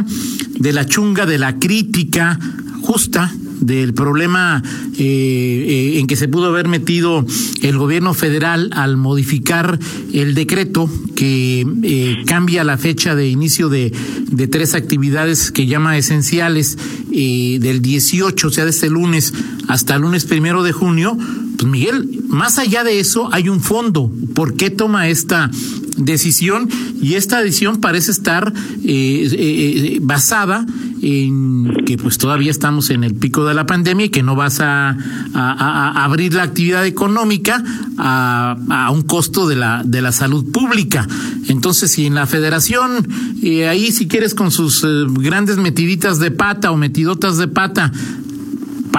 de 0.59 0.73
la 0.73 0.85
chunga, 0.85 1.25
de 1.25 1.37
la 1.37 1.59
crítica 1.59 2.39
justa, 2.81 3.31
del 3.65 3.93
problema 3.93 4.61
eh, 4.97 5.03
eh, 5.03 5.99
en 5.99 6.07
que 6.07 6.15
se 6.15 6.27
pudo 6.27 6.47
haber 6.47 6.67
metido 6.67 7.25
el 7.61 7.77
gobierno 7.77 8.13
federal 8.13 8.69
al 8.73 8.97
modificar 8.97 9.79
el 10.13 10.35
decreto 10.35 10.89
que 11.15 11.65
eh, 11.83 12.23
cambia 12.25 12.63
la 12.63 12.77
fecha 12.77 13.15
de 13.15 13.27
inicio 13.27 13.69
de, 13.69 13.91
de 14.27 14.47
tres 14.47 14.75
actividades 14.75 15.51
que 15.51 15.65
llama 15.65 15.97
esenciales 15.97 16.77
del 17.09 17.81
18, 17.81 18.47
o 18.47 18.51
sea, 18.51 18.65
desde 18.65 18.87
el 18.87 18.93
lunes 18.93 19.33
hasta 19.67 19.95
el 19.95 20.01
lunes 20.01 20.25
primero 20.25 20.63
de 20.63 20.73
junio. 20.73 21.17
Pues 21.57 21.71
Miguel, 21.71 22.23
más 22.27 22.59
allá 22.59 22.83
de 22.83 22.99
eso 22.99 23.29
hay 23.31 23.47
un 23.47 23.61
fondo. 23.61 24.11
¿Por 24.33 24.55
qué 24.55 24.69
toma 24.69 25.07
esta 25.07 25.49
decisión? 25.95 26.69
Y 27.01 27.15
esta 27.15 27.41
decisión 27.41 27.81
parece 27.81 28.11
estar 28.11 28.53
eh, 28.83 29.29
eh, 29.31 29.99
basada 30.01 30.65
en 31.01 31.85
que 31.85 31.97
pues 31.97 32.17
todavía 32.17 32.49
estamos 32.49 32.89
en 32.89 33.03
el 33.03 33.13
pico 33.13 33.45
de 33.45 33.53
la 33.53 33.65
pandemia 33.65 34.07
y 34.07 34.09
que 34.09 34.23
no 34.23 34.35
vas 34.35 34.59
a, 34.59 34.97
abrir 35.33 36.33
la 36.33 36.43
actividad 36.43 36.85
económica 36.85 37.63
a, 37.97 38.89
un 38.91 39.03
costo 39.03 39.47
de 39.47 39.55
la, 39.55 39.83
de 39.85 40.01
la 40.01 40.11
salud 40.11 40.51
pública. 40.51 41.07
Entonces, 41.47 41.91
si 41.91 42.05
en 42.05 42.15
la 42.15 42.25
federación, 42.25 43.07
eh, 43.43 43.67
ahí 43.67 43.91
si 43.91 44.07
quieres 44.07 44.33
con 44.33 44.51
sus 44.51 44.83
eh, 44.83 44.87
grandes 45.07 45.57
metiditas 45.57 46.19
de 46.19 46.31
pata 46.31 46.71
o 46.71 46.77
metidotas 46.77 47.37
de 47.37 47.47
pata, 47.47 47.91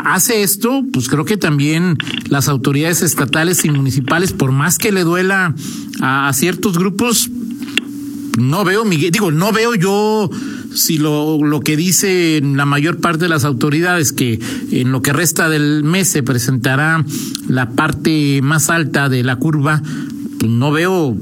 hace 0.05 0.43
esto, 0.43 0.83
pues 0.93 1.09
creo 1.09 1.25
que 1.25 1.37
también 1.37 1.99
las 2.29 2.49
autoridades 2.49 3.03
estatales 3.03 3.65
y 3.65 3.71
municipales, 3.71 4.33
por 4.33 4.53
más 4.53 4.79
que 4.79 4.93
le 4.93 5.05
duela 5.05 5.55
a, 6.01 6.29
a 6.29 6.33
ciertos 6.33 6.79
grupos, 6.79 7.31
no 8.39 8.65
veo, 8.65 8.85
Miguel, 8.85 9.11
digo, 9.11 9.31
no 9.31 9.53
veo 9.53 9.75
yo 9.75 10.31
si 10.75 10.99
lo, 10.99 11.43
lo 11.43 11.61
que 11.61 11.77
dice 11.77 12.41
la 12.43 12.67
mayor 12.67 13.01
parte 13.01 13.25
de 13.25 13.29
las 13.29 13.45
autoridades, 13.45 14.13
que 14.13 14.39
en 14.71 14.93
lo 14.93 15.03
que 15.03 15.13
resta 15.13 15.49
del 15.49 15.83
mes 15.85 16.09
se 16.09 16.23
presentará 16.23 17.05
la 17.49 17.71
parte 17.71 18.41
más 18.43 18.71
alta 18.71 19.09
de 19.09 19.25
la 19.25 19.37
curva, 19.37 19.83
pues 20.39 20.51
no 20.51 20.71
veo 20.71 21.17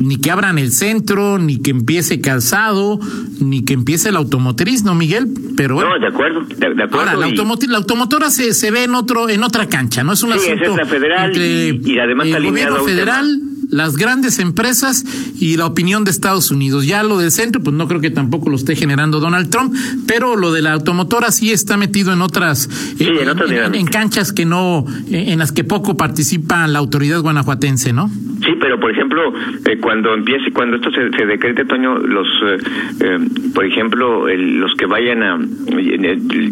ni 0.00 0.16
que 0.16 0.30
abran 0.30 0.58
el 0.58 0.72
centro, 0.72 1.38
ni 1.38 1.58
que 1.58 1.70
empiece 1.70 2.20
calzado, 2.20 2.98
ni 3.40 3.64
que 3.64 3.74
empiece 3.74 4.12
la 4.12 4.18
automotriz, 4.18 4.82
¿no, 4.84 4.94
Miguel? 4.94 5.28
Pero 5.56 5.76
bueno. 5.76 5.90
No, 5.90 6.00
de 6.00 6.08
acuerdo, 6.08 6.40
de, 6.42 6.56
de 6.56 6.82
acuerdo. 6.82 6.98
Ahora, 7.00 7.14
la, 7.14 7.26
automotriz, 7.26 7.70
la 7.70 7.78
automotora 7.78 8.30
se, 8.30 8.54
se 8.54 8.70
ve 8.70 8.84
en 8.84 8.94
otro, 8.94 9.28
en 9.28 9.42
otra 9.42 9.66
cancha, 9.68 10.02
¿no? 10.02 10.12
Es 10.12 10.22
un 10.22 10.32
sí, 10.38 10.50
es 10.50 10.76
la 10.76 10.86
federal 10.86 11.26
entre 11.26 11.68
y, 11.68 11.80
y 11.84 11.98
además 11.98 12.26
el 12.26 12.44
gobierno 12.44 12.84
federal, 12.84 13.40
las 13.74 13.96
grandes 13.96 14.38
empresas 14.38 15.04
y 15.40 15.56
la 15.56 15.66
opinión 15.66 16.04
de 16.04 16.12
Estados 16.12 16.50
Unidos. 16.50 16.86
Ya 16.86 17.02
lo 17.02 17.18
del 17.18 17.30
centro, 17.30 17.60
pues 17.62 17.74
no 17.74 17.88
creo 17.88 18.00
que 18.00 18.10
tampoco 18.10 18.48
lo 18.48 18.56
esté 18.56 18.76
generando 18.76 19.18
Donald 19.18 19.50
Trump, 19.50 19.74
pero 20.06 20.36
lo 20.36 20.52
de 20.52 20.62
la 20.62 20.72
automotora 20.72 21.32
sí 21.32 21.50
está 21.50 21.76
metido 21.76 22.12
en 22.12 22.22
otras, 22.22 22.68
sí, 22.96 23.04
en, 23.04 23.18
en, 23.18 23.28
otras 23.28 23.50
en, 23.50 23.74
en, 23.74 23.86
canchas 23.86 24.32
que 24.32 24.44
no, 24.44 24.84
en 25.10 25.38
las 25.38 25.50
que 25.50 25.64
poco 25.64 25.96
participa 25.96 26.66
la 26.68 26.78
autoridad 26.78 27.20
guanajuatense, 27.20 27.92
¿no? 27.92 28.10
Sí, 28.44 28.52
pero 28.60 28.78
por 28.78 28.90
ejemplo, 28.90 29.32
eh, 29.66 29.78
cuando 29.80 30.14
empiece, 30.14 30.52
cuando 30.52 30.76
esto 30.76 30.90
se, 30.90 31.10
se 31.16 31.26
decrete, 31.26 31.64
Toño, 31.64 31.98
los, 31.98 32.26
eh, 32.44 32.58
eh, 33.00 33.18
por 33.54 33.64
ejemplo, 33.64 34.28
el, 34.28 34.58
los 34.58 34.74
que 34.74 34.86
vayan 34.86 35.22
a 35.22 35.38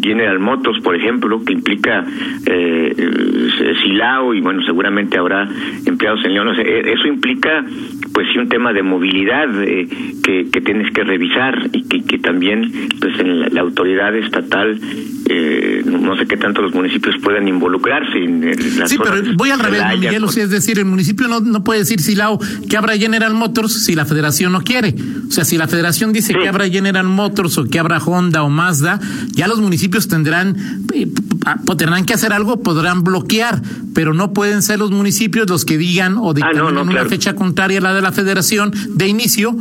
General 0.01 0.39
Motors, 0.39 0.79
por 0.81 0.95
ejemplo, 0.95 1.43
que 1.45 1.53
implica 1.53 2.05
eh, 2.45 2.95
Silao 3.83 4.33
y 4.33 4.41
bueno, 4.41 4.63
seguramente 4.63 5.17
habrá 5.17 5.47
empleados 5.85 6.23
en 6.25 6.33
León, 6.33 6.47
o 6.47 6.55
sea, 6.55 6.63
eso 6.63 7.07
implica 7.13 7.63
pues 8.13 8.27
sí 8.31 8.37
un 8.37 8.49
tema 8.49 8.73
de 8.73 8.83
movilidad 8.83 9.49
eh, 9.63 9.87
que, 10.23 10.49
que, 10.51 10.61
tienes 10.61 10.91
que 10.93 11.03
revisar 11.03 11.69
y 11.73 11.83
que, 11.83 12.03
que 12.03 12.19
también 12.19 12.71
pues 12.99 13.19
en 13.19 13.39
la, 13.39 13.49
la 13.49 13.61
autoridad 13.61 14.15
estatal 14.15 14.79
eh, 15.29 15.81
no 15.85 16.17
sé 16.17 16.27
qué 16.27 16.37
tanto 16.37 16.61
los 16.61 16.73
municipios 16.73 17.15
pueden 17.23 17.47
involucrarse 17.47 18.17
en, 18.17 18.43
en 18.43 18.79
las 18.79 18.89
Sí, 18.89 18.97
pero 19.01 19.15
voy 19.35 19.49
al 19.49 19.59
revés, 19.59 19.81
Miguel, 19.97 20.23
o 20.23 20.27
sea, 20.27 20.43
es 20.43 20.49
decir, 20.49 20.79
el 20.79 20.85
municipio 20.85 21.27
no, 21.27 21.39
no 21.39 21.63
puede 21.63 21.79
decir 21.79 22.01
Silao 22.01 22.39
que 22.69 22.77
abra 22.77 22.97
General 22.97 23.33
Motors 23.33 23.85
si 23.85 23.95
la 23.95 24.05
federación 24.05 24.51
no 24.51 24.61
quiere. 24.61 24.93
O 25.27 25.31
sea, 25.31 25.45
si 25.45 25.57
la 25.57 25.67
federación 25.67 26.13
dice 26.13 26.33
sí. 26.33 26.39
que 26.39 26.47
abra 26.47 26.67
General 26.69 27.07
Motors 27.07 27.57
o 27.57 27.65
que 27.65 27.79
abra 27.79 27.99
Honda 27.99 28.43
o 28.43 28.49
Mazda, 28.49 28.99
ya 29.31 29.47
los 29.47 29.59
municipios 29.59 30.07
tendrán 30.07 30.55
eh, 30.93 31.07
tendrán 31.77 32.05
que 32.05 32.13
hacer 32.13 32.33
algo, 32.33 32.61
podrán 32.61 33.03
bloquear, 33.03 33.61
pero 33.95 34.13
no 34.13 34.33
pueden 34.33 34.61
ser 34.61 34.79
los 34.79 34.91
municipios 34.91 35.49
los 35.49 35.65
que 35.65 35.77
digan 35.77 36.17
o 36.17 36.33
dictaminen 36.33 36.65
ah, 36.65 36.71
no, 36.71 36.71
no, 36.71 36.81
una 36.83 36.91
claro. 36.91 37.09
fecha 37.09 37.35
contraria 37.35 37.79
a 37.79 37.81
la 37.81 37.93
de 37.93 38.01
la 38.03 38.11
federación 38.11 38.71
de 38.89 39.07
inicio 39.07 39.55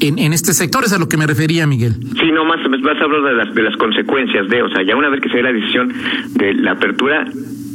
en, 0.00 0.18
en, 0.18 0.32
este 0.32 0.52
sector, 0.52 0.84
es 0.84 0.92
a 0.92 0.98
lo 0.98 1.08
que 1.08 1.16
me 1.16 1.26
refería, 1.26 1.66
Miguel. 1.66 1.94
Sí, 2.20 2.32
no, 2.32 2.44
más, 2.44 2.58
más 2.68 3.00
hablo 3.00 3.22
de 3.22 3.34
las, 3.34 3.54
de 3.54 3.62
las 3.62 3.76
consecuencias 3.76 4.48
de, 4.48 4.62
o 4.62 4.68
sea, 4.68 4.82
ya 4.82 4.96
una 4.96 5.08
vez 5.08 5.20
que 5.20 5.28
se 5.28 5.36
dé 5.36 5.42
la 5.42 5.52
decisión 5.52 5.92
de 6.34 6.54
la 6.54 6.72
apertura, 6.72 7.24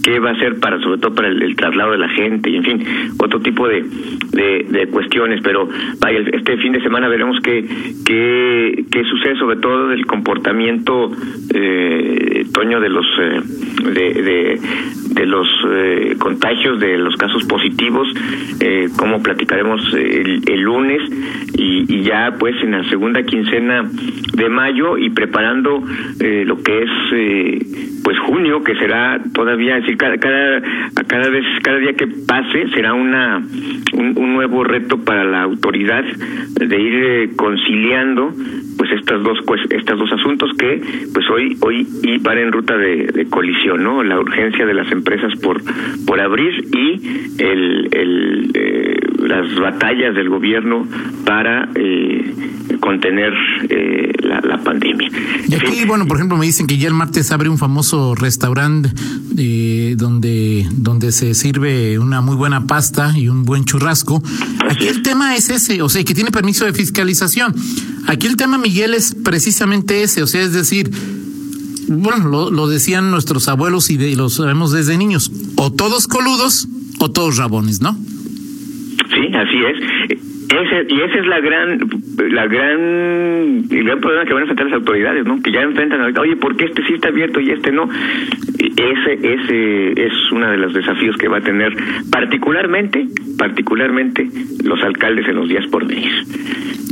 qué 0.08 0.20
va 0.20 0.32
a 0.32 0.40
ser 0.40 0.58
para 0.62 0.80
sobre 0.80 1.00
todo 1.00 1.14
para 1.14 1.28
el, 1.28 1.54
traslado 1.58 1.92
de 1.92 1.98
la 1.98 2.08
gente 2.08 2.50
y 2.50 2.56
en 2.56 2.64
fin 2.64 2.86
otro 3.20 3.42
tipo 3.42 3.68
de, 3.68 3.84
de, 4.32 4.88
cuestiones 4.88 5.42
pero 5.44 5.68
vaya 6.00 6.20
este 6.32 6.56
fin 6.60 6.72
de 6.72 6.82
semana 6.82 7.10
veremos 7.10 7.38
qué 7.44 7.66
qué, 8.06 8.86
qué 8.90 9.04
sucede 9.04 9.38
sobre 9.38 9.58
todo 9.58 9.90
del 9.90 10.06
comportamiento 10.06 11.12
eh, 11.54 12.46
Toño 12.54 12.80
de 12.80 12.90
los 12.90 13.06
eh, 13.20 13.42
de, 13.94 14.60
de, 15.14 15.26
los 15.26 15.48
eh, 15.70 16.16
contagios 16.18 16.80
de 16.80 16.98
los 16.98 17.16
casos 17.18 17.44
positivos 17.46 18.08
eh, 18.60 18.88
como 18.98 19.22
platicaremos 19.22 19.82
el, 19.94 20.42
el 20.48 20.62
lunes 20.62 21.02
y, 21.54 21.86
y, 21.94 22.04
ya 22.04 22.36
pues 22.40 22.56
en 22.64 22.72
la 22.72 22.84
segunda 22.90 23.24
quincena 23.24 23.90
de 24.34 24.50
mayo 24.50 24.98
y 24.98 25.10
preparando 25.10 25.84
eh, 26.20 26.44
lo 26.46 26.62
que 26.62 26.84
es 26.84 26.90
eh, 27.14 27.60
pues 28.04 28.18
junio 28.20 28.64
que 28.64 28.76
será 28.76 29.20
todavía 29.34 29.76
decir 29.76 29.97
cada, 29.98 30.18
cada 30.18 31.30
vez 31.30 31.46
cada 31.64 31.78
día 31.80 31.94
que 31.94 32.08
pase 32.28 32.70
será 32.74 32.94
una 32.94 33.42
un, 33.94 34.18
un 34.18 34.34
nuevo 34.34 34.64
reto 34.64 34.98
para 35.04 35.24
la 35.24 35.42
autoridad 35.42 36.04
de 36.04 36.82
ir 36.82 36.94
eh, 36.96 37.30
conciliando 37.36 38.34
pues 38.78 38.92
estas 38.92 39.24
dos 39.24 39.40
pues, 39.46 39.62
estas 39.70 39.98
dos 39.98 40.12
asuntos 40.12 40.52
que 40.58 40.82
pues 41.14 41.30
hoy 41.30 41.58
hoy 41.62 41.88
y 42.04 42.18
van 42.20 42.38
en 42.38 42.52
ruta 42.52 42.78
de, 42.78 43.08
de, 43.08 43.28
colisión 43.30 43.84
no 43.84 44.04
la 44.04 44.20
urgencia 44.20 44.66
de 44.66 44.74
las 44.74 44.92
empresas 44.92 45.34
por 45.40 45.62
por 46.06 46.20
abrir 46.20 46.66
y 46.74 47.42
el, 47.42 47.90
el 47.92 48.52
eh, 48.54 48.98
las 49.28 49.54
batallas 49.60 50.16
del 50.16 50.30
gobierno 50.30 50.88
para 51.26 51.68
eh, 51.76 52.34
contener 52.80 53.34
eh, 53.70 54.14
pandemia. 54.64 55.10
Y 55.48 55.56
aquí, 55.56 55.76
sí. 55.76 55.86
bueno, 55.86 56.06
por 56.08 56.18
ejemplo, 56.18 56.38
me 56.38 56.46
dicen 56.46 56.68
que 56.68 56.78
ya 56.78 56.88
el 56.88 56.94
martes 56.94 57.32
abre 57.32 57.50
un 57.50 57.58
famoso 57.58 58.16
restaurante 58.16 58.90
eh, 59.38 59.96
donde, 59.98 60.68
donde 60.72 61.12
se 61.12 61.34
sirve 61.34 62.00
una 62.00 62.22
muy 62.22 62.36
buena 62.36 62.66
pasta 62.68 63.14
y 63.18 63.30
un 63.30 63.44
buen 63.44 63.66
churrasco. 63.66 64.22
Aquí 64.70 64.88
el 64.88 65.02
tema 65.02 65.36
es 65.36 65.50
ese, 65.50 65.82
o 65.82 65.90
sea, 65.90 66.04
que 66.04 66.14
tiene 66.14 66.32
permiso 66.32 66.66
de 66.66 66.74
fiscalización. 66.74 67.56
Aquí 68.08 68.28
el 68.28 68.36
tema, 68.36 68.58
Miguel, 68.58 68.94
es 68.94 69.16
precisamente 69.16 70.04
ese, 70.04 70.24
o 70.24 70.28
sea, 70.28 70.42
es 70.42 70.54
decir, 70.54 70.92
bueno, 71.88 72.28
lo, 72.28 72.52
lo 72.52 72.68
decían 72.68 73.12
nuestros 73.12 73.48
abuelos 73.48 73.90
y 73.90 73.98
de, 73.98 74.16
lo 74.16 74.30
sabemos 74.30 74.72
desde 74.72 74.98
niños, 74.98 75.32
o 75.56 75.72
todos 75.72 76.08
coludos 76.08 76.68
o 77.00 77.10
todos 77.12 77.38
rabones, 77.38 77.82
¿no? 77.82 77.94
Sí, 77.94 79.34
así 79.34 79.58
es. 79.66 80.37
Ese, 80.50 80.88
y 80.88 81.02
ese 81.02 81.20
es 81.20 81.28
la 81.28 81.42
gran, 81.42 81.80
la 82.32 82.48
gran, 82.48 83.68
el 83.70 83.84
gran 83.84 84.00
problema 84.00 84.26
que 84.26 84.34
van 84.34 84.44
a 84.44 84.46
enfrentar 84.46 84.68
las 84.68 84.76
autoridades, 84.76 85.26
¿no? 85.26 85.42
Que 85.42 85.52
ya 85.52 85.62
enfrentan 85.62 86.00
ahorita, 86.00 86.22
oye, 86.22 86.38
¿por 86.38 86.56
qué 86.56 86.66
este 86.66 86.86
sí 86.86 86.94
está 86.94 87.10
abierto 87.10 87.42
y 87.42 87.52
este 87.52 87.72
no? 87.72 87.90
Ese, 88.58 89.14
ese 89.14 89.92
es 89.92 90.14
uno 90.32 90.50
de 90.50 90.58
los 90.58 90.74
desafíos 90.74 91.18
que 91.18 91.28
va 91.28 91.40
a 91.40 91.42
tener 91.42 91.76
particularmente, 92.10 93.08
particularmente 93.38 94.28
los 94.64 94.82
alcaldes 94.84 95.28
en 95.28 95.36
los 95.36 95.50
días 95.50 95.66
por 95.68 95.86
venir. 95.86 96.12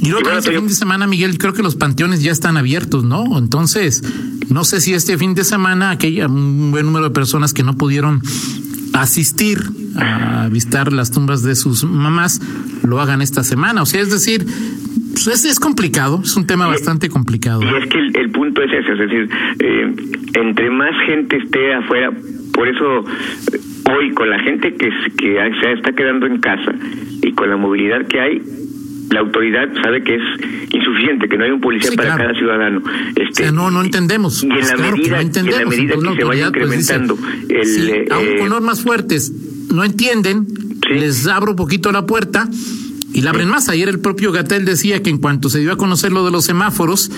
Y 0.01 0.09
luego 0.09 0.31
este 0.31 0.51
fin 0.51 0.67
de 0.67 0.73
semana, 0.73 1.07
Miguel, 1.07 1.37
creo 1.37 1.53
que 1.53 1.63
los 1.63 1.75
panteones 1.75 2.21
ya 2.23 2.31
están 2.31 2.57
abiertos, 2.57 3.05
¿no? 3.05 3.37
Entonces, 3.37 4.03
no 4.51 4.63
sé 4.63 4.81
si 4.81 4.93
este 4.93 5.17
fin 5.17 5.33
de 5.33 5.43
semana 5.43 5.91
aquella 5.91 6.27
un 6.27 6.71
buen 6.71 6.85
número 6.85 7.05
de 7.05 7.11
personas 7.11 7.53
que 7.53 7.63
no 7.63 7.75
pudieron 7.75 8.21
asistir 9.01 9.59
a 9.97 10.47
visitar 10.49 10.91
las 10.91 11.11
tumbas 11.11 11.43
de 11.43 11.55
sus 11.55 11.83
mamás 11.83 12.41
lo 12.83 12.99
hagan 12.99 13.21
esta 13.21 13.43
semana. 13.43 13.81
O 13.81 13.85
sea, 13.85 14.01
es 14.01 14.09
decir, 14.09 14.45
pues 14.45 15.45
es, 15.45 15.59
complicado, 15.59 16.21
es 16.23 16.35
un 16.35 16.47
tema 16.47 16.67
bastante 16.67 17.09
complicado. 17.09 17.61
Y 17.61 17.83
es 17.83 17.89
que 17.89 17.97
el, 18.19 18.29
punto 18.31 18.61
es 18.61 18.71
ese, 18.71 18.91
es 18.91 18.99
decir, 18.99 19.29
eh, 19.59 19.95
entre 20.33 20.69
más 20.69 20.93
gente 21.05 21.37
esté 21.37 21.73
afuera, 21.73 22.11
por 22.53 22.67
eso 22.67 23.05
eh, 23.53 23.59
hoy 23.91 24.13
con 24.13 24.29
la 24.29 24.39
gente 24.39 24.73
que, 24.75 24.89
que 25.17 25.51
se 25.61 25.71
está 25.73 25.93
quedando 25.93 26.25
en 26.25 26.39
casa 26.39 26.73
y 27.21 27.31
con 27.33 27.49
la 27.49 27.57
movilidad 27.57 28.05
que 28.07 28.19
hay, 28.19 28.41
la 29.11 29.19
autoridad 29.19 29.67
sabe 29.83 30.03
que 30.03 30.15
es 30.15 30.21
insuficiente, 30.71 31.27
que 31.29 31.37
no 31.37 31.45
hay 31.45 31.51
un 31.51 31.61
policía 31.61 31.91
para 31.95 32.17
cada 32.17 32.33
ciudadano. 32.33 32.81
Este, 33.15 33.51
no, 33.51 33.71
no 33.71 33.81
entendemos. 33.81 34.43
Y 34.43 34.47
en 34.47 34.67
la 34.67 34.77
medida, 34.77 35.21
en 35.21 35.51
la 35.51 35.65
medida 35.65 35.95
que 35.95 36.15
se 36.15 36.23
vaya 36.23 36.51
pues, 36.51 36.63
incrementando 36.63 37.17
el, 37.49 37.89
eh, 37.89 38.07
aún 38.11 38.37
con 38.39 38.49
normas 38.49 38.81
fuertes 38.81 39.31
no 39.71 39.83
entienden, 39.83 40.47
les 40.89 41.27
abro 41.27 41.51
un 41.51 41.57
poquito 41.57 41.91
la 41.91 42.05
puerta 42.05 42.47
y 43.13 43.21
la 43.21 43.31
abren 43.31 43.49
más. 43.49 43.69
Ayer 43.69 43.89
el 43.89 43.99
propio 43.99 44.31
Gatel 44.31 44.65
decía 44.65 45.01
que 45.01 45.09
en 45.09 45.17
cuanto 45.17 45.49
se 45.49 45.59
dio 45.59 45.71
a 45.71 45.77
conocer 45.77 46.11
lo 46.11 46.25
de 46.25 46.31
los 46.31 46.45
semáforos, 46.45 47.11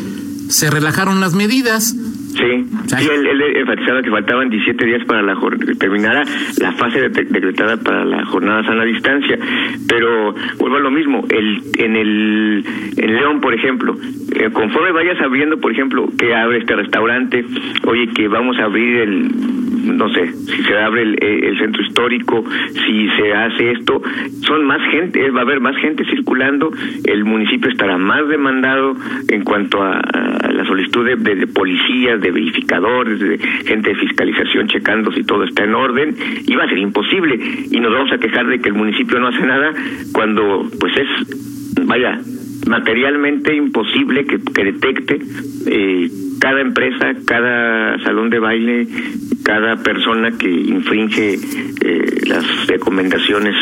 se 0.50 0.70
relajaron 0.70 1.20
las 1.20 1.34
medidas 1.34 1.96
Sí, 2.38 2.66
sí. 2.86 3.10
Él, 3.10 3.26
él, 3.26 3.58
enfatizaba 3.58 4.02
que 4.04 4.12
faltaban 4.12 4.50
17 4.50 4.86
días 4.86 5.04
para 5.06 5.24
la 5.24 5.36
que 5.36 5.74
terminara 5.76 6.24
la 6.60 6.72
fase 6.74 7.10
decretada 7.10 7.78
para 7.78 8.06
la 8.06 8.26
jornada 8.26 8.64
sana 8.64 8.84
distancia, 8.84 9.40
pero 9.88 10.36
vuelvo 10.60 10.78
a 10.78 10.80
lo 10.82 10.92
mismo, 10.92 11.26
el, 11.30 11.62
en 11.80 11.96
el 11.96 12.66
en 12.98 13.16
León, 13.16 13.42
por 13.42 13.56
ejemplo, 13.56 13.96
eh, 14.36 14.50
conforme 14.52 14.92
vayas 14.92 15.20
abriendo, 15.22 15.60
por 15.60 15.72
ejemplo, 15.72 16.08
que 16.18 16.36
abre 16.36 16.60
este 16.60 16.76
restaurante, 16.76 17.44
oye, 17.86 18.08
que 18.10 18.28
vamos 18.28 18.58
a 18.60 18.66
abrir 18.66 18.98
el, 18.98 19.32
no 19.88 20.10
sé, 20.10 20.32
si 20.34 20.64
se 20.64 20.78
abre 20.78 21.04
el, 21.04 21.18
el 21.24 21.58
centro 21.58 21.82
histórico, 21.84 22.44
si 22.86 23.10
se 23.10 23.34
hace 23.34 23.72
esto, 23.72 24.02
son 24.42 24.66
más 24.66 24.82
gente, 24.92 25.30
va 25.32 25.40
a 25.40 25.44
haber 25.44 25.60
más 25.60 25.76
gente 25.78 26.06
circulando, 26.06 26.72
el 27.04 27.26
municipio 27.26 27.70
estará 27.70 27.98
más 27.98 28.28
demandado 28.28 28.96
en 29.30 29.44
cuanto 29.44 29.82
a, 29.82 30.02
la 30.52 30.66
solicitud 30.66 31.06
de, 31.06 31.16
de, 31.16 31.36
de 31.36 31.48
policías, 31.48 32.20
de 32.22 32.32
verificadores, 32.32 33.20
de 33.20 33.38
gente 33.66 33.90
de 33.90 33.96
fiscalización 33.96 34.68
checando 34.68 35.12
si 35.12 35.24
todo 35.24 35.44
está 35.44 35.64
en 35.64 35.76
orden, 35.76 36.16
y 36.46 36.56
va 36.56 36.64
a 36.64 36.70
ser 36.70 36.78
imposible. 36.78 37.40
Y 37.72 37.80
nos 37.80 37.94
vamos 37.94 38.12
a 38.12 38.18
quejar 38.18 38.48
de 38.48 38.60
que 38.60 38.70
el 38.70 38.76
municipio 38.76 39.20
no 39.20 39.28
hace 39.28 39.46
nada 39.46 39.74
cuando, 40.14 40.68
pues 40.80 40.94
es, 40.98 41.86
vaya, 41.86 42.20
materialmente 42.68 43.56
imposible 43.56 44.26
que, 44.26 44.38
detecte 44.64 45.20
eh, 45.68 46.10
cada 46.40 46.62
empresa, 46.62 47.14
cada 47.26 47.98
salón 48.04 48.30
de 48.30 48.40
baile, 48.40 48.88
cada 49.48 49.78
persona 49.78 50.30
que 50.38 50.52
infringe 50.52 51.36
eh, 51.36 52.22
las 52.28 52.44
recomendaciones 52.68 53.56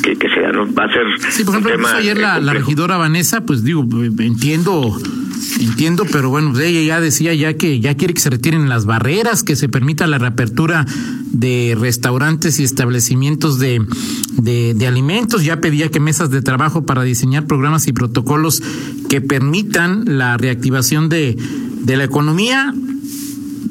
que, 0.00 0.16
se 0.16 0.40
dan. 0.40 0.54
Va 0.78 0.84
a 0.84 0.92
ser. 0.92 1.32
Sí, 1.32 1.42
por 1.42 1.56
ejemplo, 1.56 1.88
ayer 1.88 2.16
la, 2.16 2.38
la 2.38 2.52
regidora 2.52 2.96
Vanessa, 2.96 3.44
pues 3.44 3.64
digo, 3.64 3.84
entiendo 4.20 4.96
Entiendo, 5.60 6.04
pero 6.10 6.28
bueno, 6.28 6.52
pues 6.52 6.64
ella 6.64 6.82
ya 6.82 7.00
decía 7.00 7.32
ya 7.34 7.54
que 7.54 7.80
ya 7.80 7.94
quiere 7.94 8.14
que 8.14 8.20
se 8.20 8.30
retiren 8.30 8.68
las 8.68 8.84
barreras, 8.84 9.42
que 9.42 9.56
se 9.56 9.68
permita 9.68 10.06
la 10.06 10.18
reapertura 10.18 10.86
de 11.30 11.76
restaurantes 11.78 12.60
y 12.60 12.64
establecimientos 12.64 13.58
de, 13.58 13.84
de, 14.38 14.86
alimentos. 14.86 15.44
Ya 15.44 15.60
pedía 15.60 15.90
que 15.90 16.00
mesas 16.00 16.30
de 16.30 16.42
trabajo 16.42 16.84
para 16.84 17.02
diseñar 17.02 17.46
programas 17.46 17.86
y 17.88 17.92
protocolos 17.92 18.62
que 19.08 19.20
permitan 19.20 20.18
la 20.18 20.36
reactivación 20.36 21.08
de, 21.08 21.36
de 21.80 21.96
la 21.96 22.04
economía. 22.04 22.74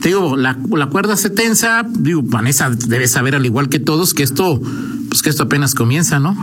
Te 0.01 0.09
digo, 0.09 0.35
la, 0.35 0.57
la 0.75 0.87
cuerda 0.87 1.15
se 1.15 1.29
tensa. 1.29 1.83
Digo, 1.87 2.21
Vanessa 2.23 2.69
debe 2.69 3.07
saber 3.07 3.35
al 3.35 3.45
igual 3.45 3.69
que 3.69 3.79
todos 3.79 4.13
que 4.13 4.23
esto, 4.23 4.61
pues 5.09 5.21
que 5.21 5.29
esto 5.29 5.43
apenas 5.43 5.75
comienza, 5.75 6.19
¿no? 6.19 6.35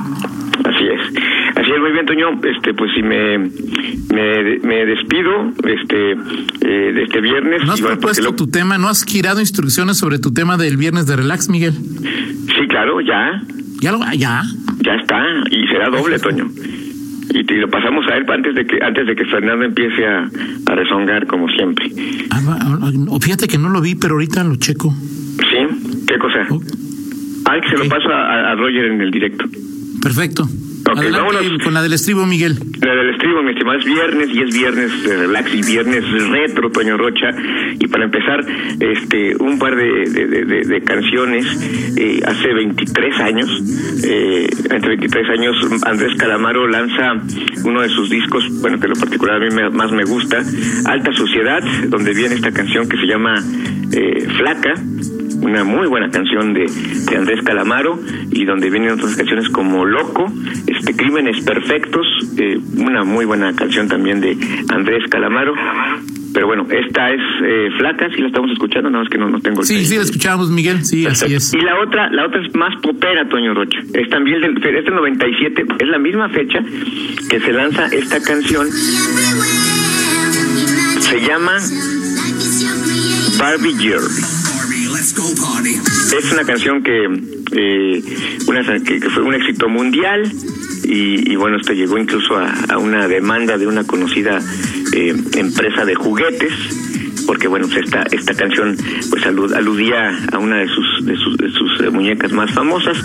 muy 1.83 1.93
bien, 1.93 2.07
Toño. 2.07 2.41
Este, 2.45 2.73
pues 2.75 2.91
si 2.95 3.03
me, 3.03 3.39
me, 3.39 4.87
despido 4.87 5.53
este, 5.67 6.13
eh, 6.13 6.93
de 6.93 7.03
este 7.03 7.21
viernes. 7.21 7.65
¿No 7.65 7.73
has 7.73 7.81
propuesto 7.81 8.35
tu 8.35 8.47
tema? 8.47 8.79
¿No 8.79 8.89
has 8.89 9.05
girado 9.05 9.41
instrucciones 9.41 9.99
sobre 9.99 10.19
tu 10.19 10.33
tema 10.33 10.57
del 10.57 10.77
viernes 10.77 11.07
de 11.07 11.17
relax, 11.17 11.49
Miguel? 11.49 11.73
Sí, 11.73 12.69
claro, 12.69 13.01
ya. 13.01 13.43
¿Ya? 13.81 13.93
Lo, 13.93 13.99
ya? 14.13 14.43
Ya 14.81 14.95
está, 14.95 15.23
y 15.51 15.67
será 15.67 15.91
doble, 15.91 16.19
Toño. 16.19 16.49
Y, 17.31 17.43
lo 17.43 17.69
pasamos 17.71 18.07
a 18.09 18.17
él 18.17 18.25
antes 18.29 18.55
de 18.55 18.67
que 18.67 18.83
antes 18.83 19.07
de 19.07 19.15
que 19.15 19.25
Fernando 19.25 19.65
empiece 19.65 20.07
a, 20.07 20.29
a 20.67 20.75
rezongar 20.75 21.27
como 21.27 21.49
siempre. 21.49 21.91
Ah, 22.31 22.41
ah, 22.61 22.91
fíjate 23.21 23.47
que 23.49 23.59
no 23.59 23.69
lo 23.69 23.81
vi, 23.81 23.95
pero 23.95 24.15
ahorita 24.15 24.45
lo 24.45 24.57
checo. 24.57 24.93
¿Sí? 24.93 26.05
¿Qué 26.07 26.19
cosa? 26.19 26.47
Oh. 26.51 26.61
Ah, 27.47 27.61
que 27.61 27.69
se 27.69 27.77
lo 27.77 27.89
paso 27.89 28.09
a 28.09 28.55
Roger 28.55 28.87
en 28.87 29.01
el 29.01 29.11
directo. 29.11 29.45
Perfecto. 30.03 30.49
Con 30.95 31.75
la 31.75 31.83
del 31.83 31.93
estribo, 31.93 32.27
Miguel. 32.27 32.59
La 32.81 32.95
del 32.95 33.11
estribo, 33.11 33.43
mi 33.43 33.51
estimado, 33.53 33.79
es 33.79 33.85
viernes 33.85 34.29
y 34.33 34.43
es 34.43 34.55
viernes 34.55 35.05
de 35.05 35.17
relax 35.17 35.55
y 35.55 35.63
viernes 35.63 36.31
retro, 36.31 36.71
Toño 36.71 36.97
Rocha. 36.97 37.31
Y 37.79 37.87
para 37.89 38.05
empezar, 38.05 38.45
este, 38.81 39.37
un 39.37 39.59
par 39.59 39.77
de, 39.77 40.65
de, 40.67 40.83
canciones. 40.83 41.47
Eh, 41.97 42.21
hace 42.27 42.53
23 42.53 43.21
años, 43.21 43.49
eh, 44.05 44.49
entre 44.71 44.89
23 44.97 45.31
años, 45.31 45.57
Andrés 45.85 46.17
Calamaro 46.19 46.67
lanza 46.67 47.23
uno 47.65 47.83
de 47.83 47.89
sus 47.89 48.11
discos, 48.11 48.45
bueno, 48.61 48.81
que 48.81 48.89
lo 48.89 48.95
particular 48.95 49.37
a 49.37 49.41
mí 49.41 49.71
más 49.73 49.93
me 49.93 50.05
gusta, 50.05 50.43
Alta 50.87 51.13
Sociedad, 51.13 51.63
donde 51.89 52.15
viene 52.15 52.35
esta 52.35 52.53
canción 52.53 52.89
que 52.89 52.97
se 52.97 53.07
llama 53.07 53.35
eh, 53.93 54.27
Flaca 54.39 54.75
una 55.43 55.65
muy 55.65 55.87
buena 55.87 56.11
canción 56.11 56.55
de, 56.55 56.67
de, 57.11 57.17
Andrés 57.17 57.43
Calamaro 57.45 57.99
y 58.31 58.45
donde 58.45 58.71
vienen 58.71 58.93
otras 58.93 59.17
canciones 59.17 59.49
como 59.51 59.85
Loco, 59.85 60.33
este 60.67 60.95
Crímenes 60.95 61.45
Perfectos, 61.45 62.07
eh, 62.39 62.59
una 62.79 63.05
muy 63.05 63.25
buena 63.25 63.53
canción 63.55 63.89
también 63.89 64.21
de 64.21 64.37
Andrés 64.69 65.03
Calamaro. 65.11 65.55
Pero 66.33 66.47
bueno, 66.47 66.67
esta 66.71 67.11
es 67.11 67.21
eh, 67.45 67.69
flaca, 67.77 68.09
si 68.15 68.23
la 68.23 68.29
estamos 68.29 68.51
escuchando, 68.53 68.89
nada 68.89 69.05
más 69.05 69.13
que 69.13 69.19
no, 69.19 69.29
no 69.29 69.41
tengo 69.41 69.61
el 69.61 69.67
Sí, 69.67 69.85
sí, 69.85 69.97
la 69.97 70.03
escuchamos, 70.03 70.51
Miguel, 70.51 70.83
sí, 70.83 71.05
así 71.07 71.35
es. 71.35 71.53
Y 71.53 71.61
la 71.61 71.79
otra, 71.81 72.11
la 72.11 72.27
otra 72.27 72.41
es 72.41 72.55
más 72.55 72.75
popera, 72.81 73.29
Toño 73.29 73.53
Rocha. 73.53 73.81
Es 73.93 74.09
también 74.09 74.41
del, 74.41 74.57
es 74.57 74.85
del 74.85 74.95
97, 74.95 75.67
es 75.79 75.89
la 75.89 75.99
misma 75.99 76.31
fecha 76.31 76.61
que 77.29 77.39
se 77.39 77.53
lanza 77.53 77.87
esta 77.89 78.23
canción. 78.23 78.67
Se 81.01 81.21
llama 81.21 81.59
Barbie 83.39 83.77
Girl. 83.77 84.42
Es 86.17 86.31
una 86.31 86.45
canción 86.45 86.81
que, 86.81 87.07
eh, 87.57 88.03
que, 88.85 89.11
fue 89.11 89.25
un 89.25 89.35
éxito 89.35 89.69
mundial 89.69 90.31
y, 90.85 91.35
bueno, 91.35 91.57
esto 91.57 91.73
llegó 91.73 91.99
incluso 91.99 92.37
a, 92.37 92.79
una 92.79 93.09
demanda 93.09 93.59
de 93.59 93.67
una 93.67 93.85
conocida 93.85 94.39
eh, 94.93 95.13
empresa 95.35 95.85
de 95.85 95.97
juguetes 95.97 96.53
porque 97.27 97.49
bueno 97.49 97.67
pues 97.67 97.85
esta 97.85 98.03
esta 98.11 98.35
canción 98.35 98.77
pues 99.11 99.25
aludía 99.27 100.19
a 100.33 100.39
una 100.39 100.59
de 100.59 100.69
sus 100.69 101.07
de 101.07 101.17
sus, 101.17 101.37
de 101.37 101.51
sus 101.51 101.81
eh, 101.81 101.91
muñecas 101.91 102.31
más 102.33 102.53
famosas. 102.53 102.97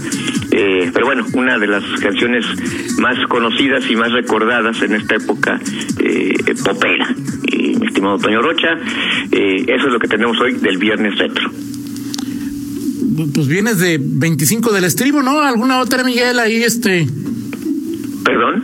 Pero 0.52 1.06
bueno 1.06 1.26
una 1.34 1.58
de 1.58 1.66
las 1.66 1.84
canciones 2.00 2.46
más 3.00 3.18
conocidas 3.28 3.90
y 3.90 3.96
más 3.96 4.12
recordadas 4.12 4.80
en 4.84 4.94
esta 4.94 5.16
época 5.16 5.60
popera. 6.64 7.16
Mi 7.52 7.88
estimado 7.88 8.20
Toño 8.20 8.42
Rocha 8.42 8.78
eso 9.32 9.88
es 9.88 9.94
lo 9.94 10.00
que 10.00 10.08
tenemos 10.08 10.40
hoy 10.40 10.54
del 10.54 10.78
viernes 10.78 11.18
retro 11.18 11.50
pues 13.34 13.48
vienes 13.48 13.80
de 13.80 14.00
25 14.00 14.72
del 14.72 14.84
estribo, 14.84 15.24
¿no? 15.24 15.42
¿Alguna 15.42 15.80
otra, 15.80 16.04
Miguel, 16.04 16.40
ahí 16.40 16.64
este? 16.64 17.08
¿Perdón? 18.24 18.64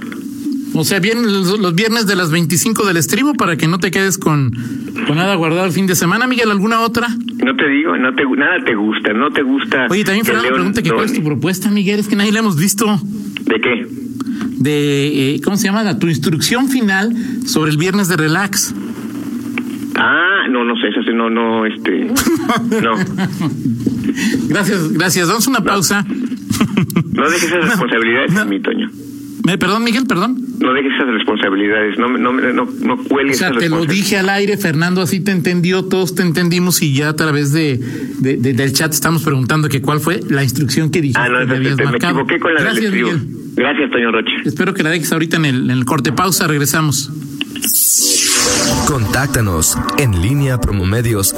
O 0.75 0.83
sea, 0.83 0.99
vienen 0.99 1.25
los, 1.25 1.75
viernes 1.75 2.07
de 2.07 2.15
las 2.15 2.31
25 2.31 2.85
del 2.85 2.97
estribo 2.97 3.33
para 3.33 3.57
que 3.57 3.67
no 3.67 3.79
te 3.79 3.91
quedes 3.91 4.17
con, 4.17 4.51
con 5.07 5.17
nada 5.17 5.35
guardado 5.35 5.65
el 5.65 5.71
fin 5.71 5.85
de 5.85 5.95
semana, 5.95 6.25
Miguel, 6.25 6.49
¿alguna 6.49 6.81
otra? 6.81 7.09
No 7.09 7.55
te 7.55 7.67
digo, 7.67 7.95
no 7.97 8.13
te, 8.15 8.25
nada 8.25 8.63
te 8.65 8.73
gusta, 8.73 9.13
no 9.13 9.31
te 9.31 9.43
gusta. 9.43 9.87
Oye, 9.89 10.03
también 10.03 10.25
Fernando 10.25 10.51
pregunta 10.51 10.81
que 10.81 10.89
cuál 10.89 11.05
es 11.05 11.13
tu 11.13 11.23
propuesta, 11.23 11.69
Miguel, 11.69 11.99
es 11.99 12.07
que 12.07 12.15
nadie 12.15 12.31
la 12.31 12.39
hemos 12.39 12.57
visto. 12.57 12.85
¿De 13.41 13.61
qué? 13.61 13.87
De, 14.57 15.35
eh, 15.35 15.41
¿cómo 15.43 15.57
se 15.57 15.67
llama? 15.67 15.99
Tu 15.99 16.07
instrucción 16.07 16.69
final 16.69 17.13
sobre 17.45 17.71
el 17.71 17.77
viernes 17.77 18.07
de 18.07 18.17
relax. 18.17 18.73
Ah, 19.95 20.47
no, 20.49 20.63
no 20.63 20.75
sé, 20.75 20.87
esa 20.87 21.11
no, 21.11 21.29
no, 21.29 21.65
este, 21.65 22.05
no. 22.81 22.95
Gracias, 24.53 24.91
gracias. 24.93 25.27
Damos 25.27 25.47
una 25.47 25.61
pausa. 25.61 26.05
No 27.13 27.29
dejes 27.29 27.43
esas 27.43 27.65
responsabilidades 27.69 28.35
a 28.35 28.45
mí, 28.45 28.59
Toño. 28.59 28.89
Me, 29.45 29.57
perdón, 29.59 29.83
Miguel, 29.83 30.07
perdón. 30.07 30.35
No 30.59 30.73
dejes 30.73 30.91
esas 30.93 31.07
responsabilidades, 31.13 31.97
no, 31.99 32.07
no, 32.17 32.31
no, 32.33 32.65
no 32.65 32.97
cuelgues 33.03 33.35
O 33.35 33.39
sea, 33.39 33.51
te 33.51 33.69
lo 33.69 33.85
dije 33.85 34.17
al 34.17 34.29
aire, 34.29 34.57
Fernando, 34.57 35.01
así 35.01 35.19
te 35.19 35.31
entendió, 35.31 35.85
todos 35.85 36.15
te 36.15 36.23
entendimos 36.23 36.81
y 36.81 36.93
ya 36.95 37.09
a 37.09 37.15
través 37.15 37.51
de, 37.53 37.77
de, 38.19 38.37
de 38.37 38.53
del 38.53 38.73
chat 38.73 38.93
estamos 38.93 39.21
preguntando 39.23 39.69
que 39.69 39.81
cuál 39.81 39.99
fue 39.99 40.21
la 40.29 40.43
instrucción 40.43 40.89
que 40.89 41.01
dijiste 41.01 41.21
Ah, 41.21 41.29
no, 41.29 41.39
que 41.41 41.45
me 41.45 41.55
habías 41.57 41.77
me 41.77 41.85
marcado. 41.85 42.13
equivoqué 42.21 42.39
con 42.39 42.53
la 42.55 42.61
Gracias, 42.61 42.91
del. 42.91 43.03
Miguel. 43.03 43.27
Gracias, 43.55 43.91
Toño 43.91 44.11
Roche. 44.11 44.31
Espero 44.45 44.73
que 44.73 44.81
la 44.83 44.89
dejes 44.89 45.11
ahorita 45.11 45.37
en 45.37 45.45
el, 45.45 45.63
en 45.65 45.71
el 45.77 45.85
corte. 45.85 46.11
Pausa, 46.13 46.47
regresamos. 46.47 47.11
Contáctanos 48.87 49.77
en 49.97 50.21
línea 50.21 50.59
promomedios 50.59 51.33